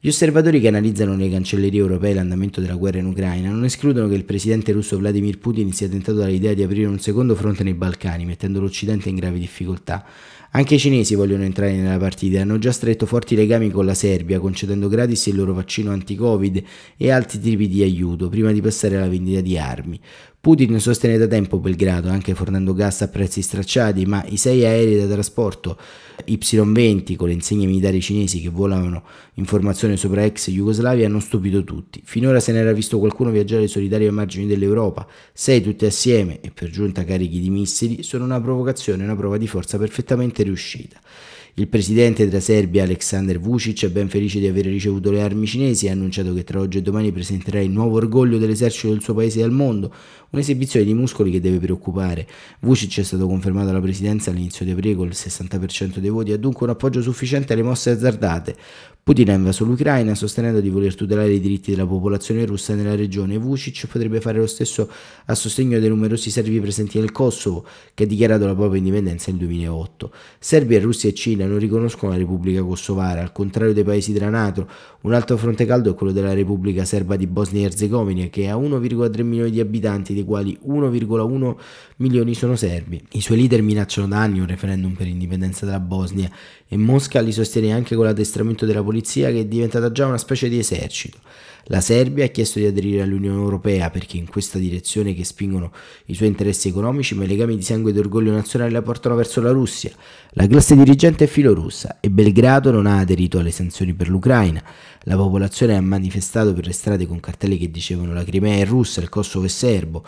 Gli 0.05 0.09
osservatori 0.09 0.59
che 0.59 0.67
analizzano 0.67 1.15
le 1.15 1.31
cancellerie 1.31 1.79
europee 1.79 2.13
l'andamento 2.13 2.61
della 2.61 2.75
guerra 2.75 2.99
in 2.99 3.07
Ucraina 3.07 3.51
non 3.51 3.63
escludono 3.63 4.09
che 4.09 4.17
il 4.17 4.25
presidente 4.25 4.73
russo 4.73 4.99
Vladimir 4.99 5.39
Putin 5.39 5.73
sia 5.73 5.89
tentato 5.89 6.19
dall'idea 6.19 6.55
di 6.55 6.65
aprire 6.65 6.89
un 6.89 6.99
secondo 6.99 7.37
fronte 7.37 7.63
nei 7.63 7.75
Balcani, 7.75 8.25
mettendo 8.25 8.59
l'Occidente 8.59 9.09
in 9.11 9.15
gravi 9.15 9.39
difficoltà. 9.39 10.05
Anche 10.51 10.75
i 10.75 10.79
cinesi 10.81 11.15
vogliono 11.15 11.45
entrare 11.45 11.77
nella 11.77 11.99
partita 11.99 12.39
e 12.39 12.41
hanno 12.41 12.59
già 12.59 12.73
stretto 12.73 13.07
forti 13.07 13.37
legami 13.37 13.71
con 13.71 13.87
la 13.87 13.95
Serbia, 13.95 14.41
concedendo 14.41 14.89
gratis 14.89 15.27
il 15.27 15.37
loro 15.37 15.55
vaccino 15.55 15.93
anti-Covid 15.93 16.63
e 16.97 17.11
altri 17.13 17.39
tipi 17.39 17.69
di 17.69 17.85
aiuto, 17.85 18.29
prima 18.29 18.51
di 18.51 18.61
passare 18.61 18.97
alla 18.97 19.09
vendita 19.09 19.41
di 19.41 19.57
armi. 19.57 20.01
Putin 20.43 20.81
sostiene 20.81 21.19
da 21.19 21.29
tempo 21.29 21.61
Belgrado, 21.61 22.09
anche 22.09 22.35
fornendo 22.35 22.75
gas 22.75 23.03
a 23.03 23.07
prezzi 23.07 23.43
stracciati, 23.43 24.05
ma 24.07 24.25
i 24.27 24.37
sei 24.37 24.65
aerei 24.65 24.99
da 24.99 25.07
trasporto 25.07 25.79
Y-20 26.25 27.15
con 27.15 27.29
le 27.29 27.35
insegne 27.35 27.65
militari 27.65 28.01
cinesi 28.01 28.41
che 28.41 28.49
volavano 28.49 29.05
informazioni 29.35 29.97
sopra 29.97 30.25
ex 30.25 30.51
Jugoslavia 30.51 31.07
hanno 31.07 31.21
stupito 31.21 31.63
tutti. 31.63 32.03
Finora 32.05 32.41
se 32.41 32.51
n'era 32.51 32.73
visto 32.73 32.99
qualcuno 32.99 33.31
viaggiare 33.31 33.69
solitario 33.69 34.09
ai 34.09 34.15
margini 34.15 34.49
dell'Europa. 34.49 35.07
Sei 35.33 35.63
tutti 35.63 35.85
assieme, 35.85 36.41
e 36.41 36.51
per 36.51 36.71
giunta 36.71 37.05
carichi 37.05 37.39
di 37.39 37.49
missili, 37.49 38.03
sono 38.03 38.25
una 38.25 38.41
provocazione 38.41 39.05
una 39.05 39.15
prova 39.15 39.39
di 39.39 39.47
forza 39.47 39.79
perfettamente 39.79 40.43
riuscita. 40.43 40.99
Il 41.55 41.69
presidente 41.69 42.25
della 42.25 42.41
Serbia, 42.41 42.85
Aleksandar 42.85 43.39
Vucic, 43.39 43.85
è 43.85 43.91
ben 43.91 44.09
felice 44.09 44.41
di 44.41 44.47
aver 44.47 44.65
ricevuto 44.65 45.11
le 45.11 45.21
armi 45.21 45.47
cinesi 45.47 45.85
e 45.85 45.91
ha 45.91 45.93
annunciato 45.93 46.33
che 46.33 46.45
tra 46.45 46.59
oggi 46.59 46.79
e 46.79 46.81
domani 46.81 47.13
presenterà 47.13 47.61
il 47.61 47.69
nuovo 47.69 47.97
orgoglio 47.97 48.39
dell'esercito 48.39 48.89
del 48.89 49.03
suo 49.03 49.13
paese 49.13 49.43
al 49.43 49.51
mondo, 49.51 49.93
un'esibizione 50.31 50.87
di 50.87 50.95
muscoli 50.95 51.31
che 51.31 51.43
deve 51.43 51.59
preoccupare. 51.59 52.27
Vucic 52.61 53.01
è 53.01 53.03
stato 53.03 53.27
confermato 53.27 53.69
alla 53.69 53.83
presidenza 53.83 54.31
all'inizio 54.31 54.65
di 54.65 54.71
aprile 54.71 54.95
con 54.95 55.09
il 55.09 55.13
60% 55.15 55.99
dei 55.99 56.09
voti 56.09 56.31
e 56.31 56.35
ha 56.35 56.39
dunque 56.39 56.65
un 56.65 56.73
appoggio 56.73 57.03
sufficiente 57.03 57.53
alle 57.53 57.63
mosse 57.63 57.91
azzardate. 57.91 58.57
Putin 59.05 59.31
ha 59.31 59.35
invaso 59.35 59.65
l'Ucraina 59.65 60.15
sostenendo 60.15 60.61
di 60.61 60.71
voler 60.71 60.95
tutelare 60.95 61.33
i 61.33 61.41
diritti 61.41 61.73
della 61.73 61.85
popolazione 61.85 62.47
russa 62.47 62.77
nella 62.77 62.95
regione. 62.95 63.37
Vucic 63.37 63.89
potrebbe 63.89 64.21
fare 64.21 64.39
lo 64.39 64.47
stesso 64.47 64.89
a 65.27 65.35
sostegno 65.35 65.81
dei 65.81 65.89
numerosi 65.89 66.31
serbi 66.31 66.61
presenti 66.61 67.01
nel 67.01 67.11
Kosovo, 67.11 67.67
che 67.95 68.05
ha 68.05 68.07
dichiarato 68.07 68.47
la 68.47 68.55
propria 68.55 68.79
indipendenza 68.79 69.33
nel 69.33 69.41
2008. 69.41 70.13
Serbia, 70.39 70.81
Russia 70.81 71.09
e 71.09 71.15
Cina 71.15 71.42
non 71.47 71.59
riconoscono 71.59 72.13
la 72.13 72.19
Repubblica 72.19 72.63
Kosovara, 72.63 73.21
al 73.21 73.33
contrario 73.33 73.73
dei 73.73 73.85
paesi 73.85 74.13
della 74.13 74.29
Nato. 74.29 74.69
Un 75.03 75.15
altro 75.15 75.37
fronte 75.37 75.65
caldo 75.65 75.91
è 75.91 75.95
quello 75.95 76.13
della 76.13 76.35
Repubblica 76.35 76.85
Serba 76.85 77.17
di 77.17 77.27
Bosnia 77.27 77.63
e 77.63 77.65
Erzegovina, 77.65 78.27
che 78.27 78.49
ha 78.49 78.57
1,3 78.57 79.23
milioni 79.23 79.51
di 79.51 79.61
abitanti, 79.61 80.15
dei 80.15 80.25
quali 80.25 80.59
1,1 80.67 81.55
milioni 81.97 82.35
sono 82.35 82.57
serbi. 82.57 83.03
I 83.13 83.21
suoi 83.21 83.39
leader 83.39 83.63
minacciano 83.63 84.09
da 84.09 84.21
anni 84.21 84.41
un 84.41 84.47
referendum 84.47 84.93
per 84.93 85.07
l'indipendenza 85.07 85.65
della 85.65 85.81
Bosnia 85.81 86.31
e 86.69 86.77
Mosca 86.77 87.21
li 87.21 87.33
sostiene 87.33 87.73
anche 87.73 87.95
con 87.95 88.05
l'addestramento 88.05 88.67
della 88.67 88.83
polizia 88.83 89.31
che 89.31 89.41
è 89.41 89.45
diventata 89.45 89.93
già 89.93 90.07
una 90.07 90.19
specie 90.19 90.49
di 90.49 90.59
esercito. 90.59 91.19
La 91.67 91.81
Serbia 91.81 92.25
ha 92.25 92.29
chiesto 92.29 92.59
di 92.59 92.67
aderire 92.67 93.03
all'Unione 93.03 93.39
Europea 93.39 93.89
perché 93.91 94.17
in 94.17 94.29
questa 94.29 94.59
direzione 94.59 95.15
che 95.15 95.23
spingono 95.23 95.71
i 96.07 96.15
suoi 96.15 96.29
interessi 96.29 96.69
economici, 96.69 97.15
ma 97.15 97.23
i 97.23 97.29
legami 97.29 97.55
di 97.55 97.63
sangue 97.63 97.91
e 97.91 97.93
di 97.93 98.01
orgoglio 98.01 98.33
nazionale 98.33 98.73
la 98.73 98.83
portano 98.83 99.15
verso 99.15 99.41
la 99.41 99.53
Russia. 99.53 99.93
La 100.31 100.47
classe 100.49 100.75
dirigente 100.75 101.25
è 101.25 101.27
filorussa 101.29 101.99
e 102.01 102.11
Belgrado 102.11 102.73
non 102.73 102.87
ha 102.87 102.99
aderito 102.99 103.39
alle 103.39 103.53
sanzioni 103.53 103.95
per 103.95 104.09
l'Ucraina. 104.09 104.61
La 105.03 105.17
popolazione 105.17 105.77
ha 105.77 105.81
manifestato 105.81 106.53
per 106.53 106.67
le 106.67 106.73
strade 106.73 107.07
con 107.07 107.21
cartelli 107.21 107.57
che 107.57 107.71
dicevano 107.71 108.13
la 108.13 108.25
Crimea 108.25 108.57
è 108.57 108.65
russa, 108.65 109.01
il 109.01 109.09
Kosovo 109.09 109.47
è 109.47 109.49
serbo. 109.49 110.05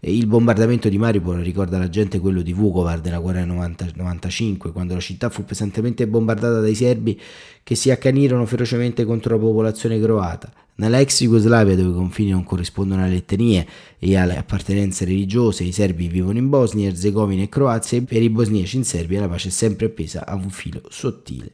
Il 0.00 0.26
bombardamento 0.26 0.88
di 0.88 0.98
Maripol 0.98 1.38
ricorda 1.38 1.76
alla 1.76 1.88
gente 1.88 2.18
quello 2.18 2.42
di 2.42 2.52
Vukovar 2.52 3.00
nella 3.02 3.18
guerra 3.18 3.40
del 3.40 3.48
90, 3.48 3.86
95, 3.94 4.72
quando 4.72 4.94
la 4.94 5.00
città 5.00 5.30
fu 5.30 5.44
pesantemente 5.44 6.06
bombardata 6.06 6.60
dai 6.60 6.74
serbi 6.74 7.18
che 7.62 7.74
si 7.76 7.90
accanirono 7.90 8.44
ferocemente 8.44 9.04
contro 9.04 9.36
la 9.36 9.40
popolazione 9.40 10.00
croata. 10.00 10.52
Nella 10.78 11.00
ex 11.00 11.22
Jugoslavia, 11.22 11.74
dove 11.74 11.88
i 11.88 11.94
confini 11.94 12.30
non 12.30 12.44
corrispondono 12.44 13.02
alle 13.02 13.16
etnie 13.16 13.66
e 13.98 14.14
alle 14.16 14.36
appartenenze 14.36 15.06
religiose, 15.06 15.64
i 15.64 15.72
serbi 15.72 16.06
vivono 16.08 16.36
in 16.36 16.50
Bosnia, 16.50 16.88
Erzegovina 16.88 17.42
e 17.42 17.48
Croazia, 17.48 17.96
e 17.96 18.02
per 18.02 18.22
i 18.22 18.28
bosniaci 18.28 18.76
in 18.76 18.84
Serbia 18.84 19.20
la 19.20 19.28
pace 19.28 19.48
è 19.48 19.52
sempre 19.52 19.86
appesa 19.86 20.26
a 20.26 20.34
un 20.34 20.50
filo 20.50 20.82
sottile. 20.90 21.52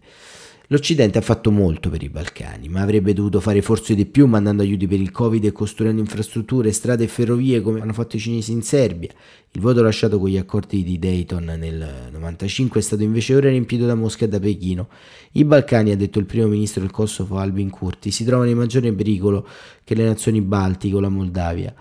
L'Occidente 0.72 1.18
ha 1.18 1.20
fatto 1.20 1.52
molto 1.52 1.88
per 1.88 2.02
i 2.02 2.08
Balcani, 2.08 2.68
ma 2.68 2.80
avrebbe 2.80 3.12
dovuto 3.12 3.38
fare 3.40 3.62
forse 3.62 3.94
di 3.94 4.06
più 4.06 4.26
mandando 4.26 4.62
aiuti 4.62 4.88
per 4.88 4.98
il 4.98 5.10
Covid 5.10 5.44
e 5.44 5.52
costruendo 5.52 6.00
infrastrutture, 6.00 6.72
strade 6.72 7.04
e 7.04 7.08
ferrovie 7.08 7.60
come 7.60 7.80
hanno 7.80 7.92
fatto 7.92 8.16
i 8.16 8.18
cinesi 8.18 8.50
in 8.52 8.62
Serbia. 8.62 9.10
Il 9.54 9.60
voto 9.60 9.82
lasciato 9.82 10.18
con 10.18 10.30
gli 10.30 10.38
accordi 10.38 10.82
di 10.82 10.98
Dayton 10.98 11.44
nel 11.44 11.58
1995 11.58 12.80
è 12.80 12.82
stato 12.82 13.02
invece 13.02 13.34
ora 13.34 13.50
riempito 13.50 13.84
da 13.84 13.94
Mosca 13.94 14.24
e 14.24 14.28
da 14.28 14.40
Pechino. 14.40 14.88
I 15.32 15.44
Balcani, 15.44 15.90
ha 15.90 15.96
detto 15.96 16.18
il 16.18 16.24
primo 16.24 16.46
ministro 16.46 16.80
del 16.80 16.90
Kosovo 16.90 17.36
Albin 17.36 17.68
Kurti, 17.68 18.10
si 18.10 18.24
trovano 18.24 18.48
in 18.48 18.56
maggiore 18.56 18.90
pericolo 18.94 19.46
che 19.84 19.94
le 19.94 20.04
nazioni 20.04 20.40
baltiche 20.40 20.96
o 20.96 21.00
la 21.00 21.10
Moldavia. 21.10 21.74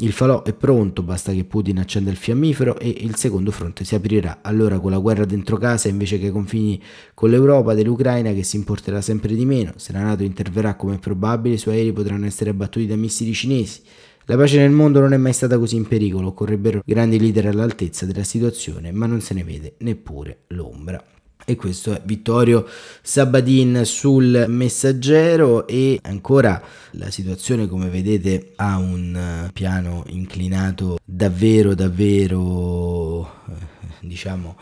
Il 0.00 0.12
falò 0.12 0.42
è 0.42 0.52
pronto, 0.52 1.02
basta 1.02 1.32
che 1.32 1.44
Putin 1.44 1.78
accenda 1.78 2.10
il 2.10 2.16
fiammifero 2.16 2.78
e 2.78 2.86
il 2.86 3.16
secondo 3.16 3.50
fronte 3.50 3.84
si 3.84 3.94
aprirà. 3.94 4.40
Allora 4.42 4.78
con 4.78 4.90
la 4.90 4.98
guerra 4.98 5.24
dentro 5.24 5.56
casa 5.56 5.88
invece 5.88 6.18
che 6.18 6.26
ai 6.26 6.32
confini 6.32 6.78
con 7.14 7.30
l'Europa 7.30 7.72
dell'Ucraina 7.72 8.34
che 8.34 8.42
si 8.42 8.56
importerà 8.56 9.00
sempre 9.00 9.34
di 9.34 9.46
meno, 9.46 9.72
se 9.76 9.92
la 9.92 10.02
Nato 10.02 10.22
interverrà 10.22 10.74
come 10.74 10.96
è 10.96 10.98
probabile 10.98 11.54
i 11.54 11.58
suoi 11.58 11.76
aerei 11.76 11.92
potranno 11.92 12.26
essere 12.26 12.50
abbattuti 12.50 12.86
da 12.86 12.96
missili 12.96 13.32
cinesi. 13.32 13.80
La 14.28 14.36
pace 14.36 14.58
nel 14.58 14.72
mondo 14.72 14.98
non 14.98 15.12
è 15.12 15.16
mai 15.16 15.32
stata 15.32 15.56
così 15.56 15.76
in 15.76 15.86
pericolo, 15.86 16.28
occorrebbero 16.28 16.82
grandi 16.84 17.20
leader 17.20 17.46
all'altezza 17.46 18.06
della 18.06 18.24
situazione, 18.24 18.90
ma 18.90 19.06
non 19.06 19.20
se 19.20 19.34
ne 19.34 19.44
vede 19.44 19.74
neppure 19.78 20.38
l'ombra. 20.48 21.00
E 21.44 21.54
questo 21.54 21.92
è 21.92 22.02
Vittorio 22.04 22.66
Sabadin 23.02 23.82
sul 23.84 24.46
messaggero 24.48 25.68
e 25.68 26.00
ancora 26.02 26.60
la 26.92 27.08
situazione 27.12 27.68
come 27.68 27.88
vedete 27.88 28.54
ha 28.56 28.78
un 28.78 29.48
piano 29.52 30.02
inclinato 30.08 30.98
davvero 31.04 31.76
davvero 31.76 33.30
eh, 33.48 33.52
diciamo 34.00 34.56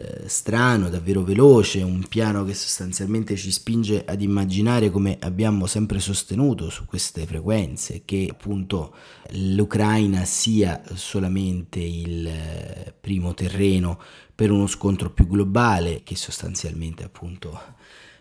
eh, 0.00 0.28
strano, 0.28 0.88
davvero 0.88 1.22
veloce, 1.22 1.82
un 1.82 2.06
piano 2.08 2.42
che 2.44 2.54
sostanzialmente 2.54 3.36
ci 3.36 3.52
spinge 3.52 4.02
ad 4.06 4.22
immaginare 4.22 4.90
come 4.90 5.18
abbiamo 5.20 5.66
sempre 5.66 6.00
sostenuto 6.00 6.70
su 6.70 6.86
queste 6.86 7.26
frequenze 7.26 8.02
che 8.06 8.28
appunto 8.30 8.94
l'Ucraina 9.32 10.24
sia 10.24 10.82
solamente 10.94 11.80
il 11.80 12.26
eh, 12.26 12.94
primo 12.98 13.34
terreno 13.34 14.00
per 14.34 14.50
uno 14.50 14.66
scontro 14.66 15.10
più 15.10 15.26
globale 15.26 16.00
che 16.02 16.16
sostanzialmente 16.16 17.04
appunto 17.04 17.60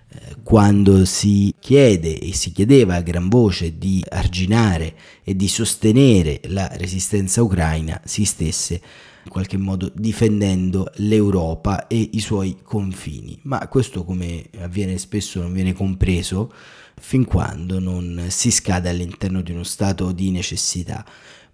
eh, 0.10 0.36
quando 0.44 1.06
si 1.06 1.54
chiede 1.60 2.20
e 2.20 2.34
si 2.34 2.52
chiedeva 2.52 2.96
a 2.96 3.02
gran 3.02 3.30
voce 3.30 3.78
di 3.78 4.04
arginare 4.10 4.96
e 5.24 5.34
di 5.34 5.48
sostenere 5.48 6.42
la 6.48 6.68
resistenza 6.74 7.42
ucraina 7.42 8.02
si 8.04 8.26
stesse 8.26 8.82
in 9.30 9.36
qualche 9.36 9.58
modo 9.58 9.92
difendendo 9.94 10.92
l'Europa 10.96 11.86
e 11.88 12.10
i 12.13 12.20
suoi 12.20 12.58
confini. 12.63 13.38
Ma 13.44 13.68
questo, 13.68 14.04
come 14.04 14.50
avviene 14.60 14.98
spesso, 14.98 15.39
non 15.39 15.54
viene 15.54 15.74
compreso 15.74 16.52
fin 17.00 17.26
quando 17.26 17.80
non 17.80 18.26
si 18.30 18.50
scade 18.50 18.89
all'interno 18.89 19.42
di 19.42 19.52
uno 19.52 19.63
stato 19.63 20.12
di 20.12 20.32
necessità. 20.32 21.06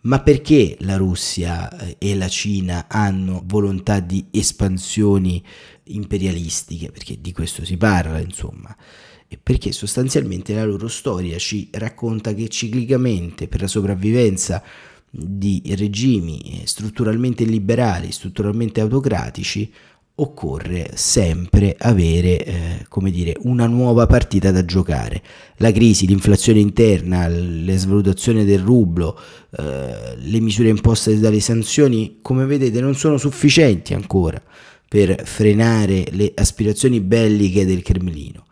Ma 0.02 0.22
perché 0.22 0.78
la 0.82 0.96
Russia 0.96 1.70
eh, 1.78 1.96
e 2.00 2.16
la 2.16 2.30
Cina 2.30 2.86
hanno 2.88 3.44
volontà 3.46 4.00
di 4.00 4.26
espansioni 4.32 5.44
imperialistiche? 5.84 6.92
Perché 6.92 7.20
di 7.20 7.34
questo 7.34 7.66
si 7.66 7.76
parla, 7.76 8.20
insomma 8.20 8.76
perché 9.42 9.72
sostanzialmente 9.72 10.54
la 10.54 10.64
loro 10.64 10.88
storia 10.88 11.38
ci 11.38 11.68
racconta 11.72 12.34
che 12.34 12.48
ciclicamente 12.48 13.48
per 13.48 13.62
la 13.62 13.68
sopravvivenza 13.68 14.64
di 15.18 15.62
regimi 15.78 16.62
strutturalmente 16.66 17.46
liberali, 17.46 18.12
strutturalmente 18.12 18.82
autocratici, 18.82 19.72
occorre 20.18 20.92
sempre 20.94 21.76
avere, 21.78 22.46
eh, 22.46 22.86
come 22.88 23.12
dire, 23.12 23.36
una 23.42 23.66
nuova 23.68 24.06
partita 24.06 24.52
da 24.52 24.64
giocare. 24.64 25.22
La 25.58 25.72
crisi, 25.72 26.08
l'inflazione 26.08 26.60
interna, 26.60 27.28
le 27.28 27.78
svalutazioni 27.78 28.46
del 28.46 28.60
rublo, 28.60 29.20
eh, 29.58 30.16
le 30.18 30.40
misure 30.40 30.70
imposte 30.70 31.20
dalle 31.20 31.42
sanzioni, 31.42 32.20
come 32.22 32.46
vedete, 32.46 32.80
non 32.80 32.96
sono 32.96 33.18
sufficienti 33.18 33.94
ancora 33.94 34.42
per 34.88 35.24
frenare 35.26 36.06
le 36.12 36.32
aspirazioni 36.34 37.02
belliche 37.02 37.66
del 37.66 37.82
Cremlino. 37.82 38.45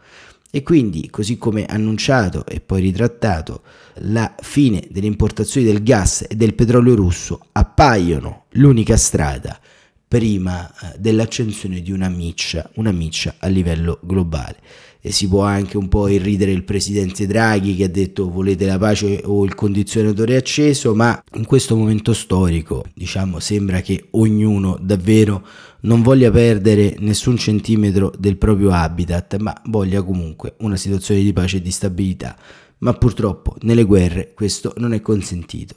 E 0.56 0.62
quindi, 0.62 1.10
così 1.10 1.40
come 1.40 1.66
annunciato 1.66 2.46
e 2.46 2.60
poi 2.60 2.82
ritrattato, 2.82 3.64
la 4.02 4.36
fine 4.40 4.86
delle 4.92 5.08
importazioni 5.08 5.66
del 5.66 5.82
gas 5.82 6.28
e 6.30 6.36
del 6.36 6.54
petrolio 6.54 6.94
russo 6.94 7.48
appaiono 7.54 8.44
l'unica 8.52 8.96
strada 8.96 9.60
prima 10.08 10.70
eh, 10.70 11.00
dell'accensione 11.00 11.82
di 11.82 11.92
una 11.92 12.08
miccia, 12.08 12.70
una 12.76 12.92
miccia 12.92 13.34
a 13.40 13.48
livello 13.48 13.98
globale. 14.04 14.58
E 15.02 15.12
si 15.12 15.28
può 15.28 15.42
anche 15.42 15.76
un 15.76 15.88
po' 15.88 16.08
irridere 16.08 16.52
il 16.52 16.64
presidente 16.64 17.26
Draghi 17.26 17.76
che 17.76 17.86
ha 17.86 17.90
detto 17.90 18.30
volete 18.30 18.68
la 18.68 18.78
pace 18.78 19.22
o 19.26 19.44
il 19.46 19.56
condizionatore 19.56 20.36
acceso, 20.36 20.94
ma 20.94 21.20
in 21.34 21.46
questo 21.46 21.76
momento 21.76 22.14
storico, 22.14 22.86
diciamo, 22.94 23.40
sembra 23.40 23.82
che 23.82 24.06
ognuno 24.12 24.78
davvero 24.80 25.44
non 25.84 26.02
voglia 26.02 26.32
perdere 26.32 26.96
nessun 27.00 27.38
centimetro 27.38 28.12
del 28.18 28.38
proprio 28.38 28.72
habitat, 28.72 29.38
ma 29.38 29.54
voglia 29.66 30.02
comunque 30.02 30.56
una 30.60 30.78
situazione 30.78 31.22
di 31.22 31.34
pace 31.34 31.58
e 31.58 31.62
di 31.62 31.72
stabilità. 31.72 32.38
Ma 32.80 32.94
purtroppo 32.94 33.56
nelle 33.62 33.84
guerre 33.84 34.34
questo 34.34 34.74
non 34.78 34.94
è 34.94 35.02
consentito. 35.02 35.76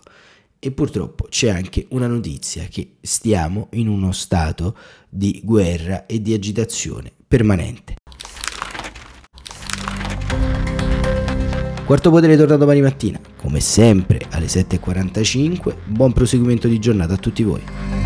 E 0.59 0.71
purtroppo 0.73 1.27
c'è 1.29 1.51
anche 1.51 1.87
una 1.91 2.07
notizia 2.07 2.65
che 2.65 2.97
stiamo 3.01 3.69
in 3.73 3.89
uno 3.89 4.13
stato 4.13 4.77
di 5.09 5.41
guerra 5.45 6.07
e 6.07 6.21
di 6.21 6.35
agitazione 6.35 7.13
permanente. 7.27 7.95
Quarto 11.85 12.11
potere 12.11 12.37
torna 12.37 12.57
domani 12.57 12.81
mattina, 12.81 13.21
come 13.37 13.61
sempre 13.61 14.27
alle 14.31 14.47
7.45. 14.47 15.77
Buon 15.85 16.13
proseguimento 16.13 16.67
di 16.67 16.81
giornata 16.81 17.15
a 17.15 17.19
tutti 17.19 17.45
voi. 17.45 18.06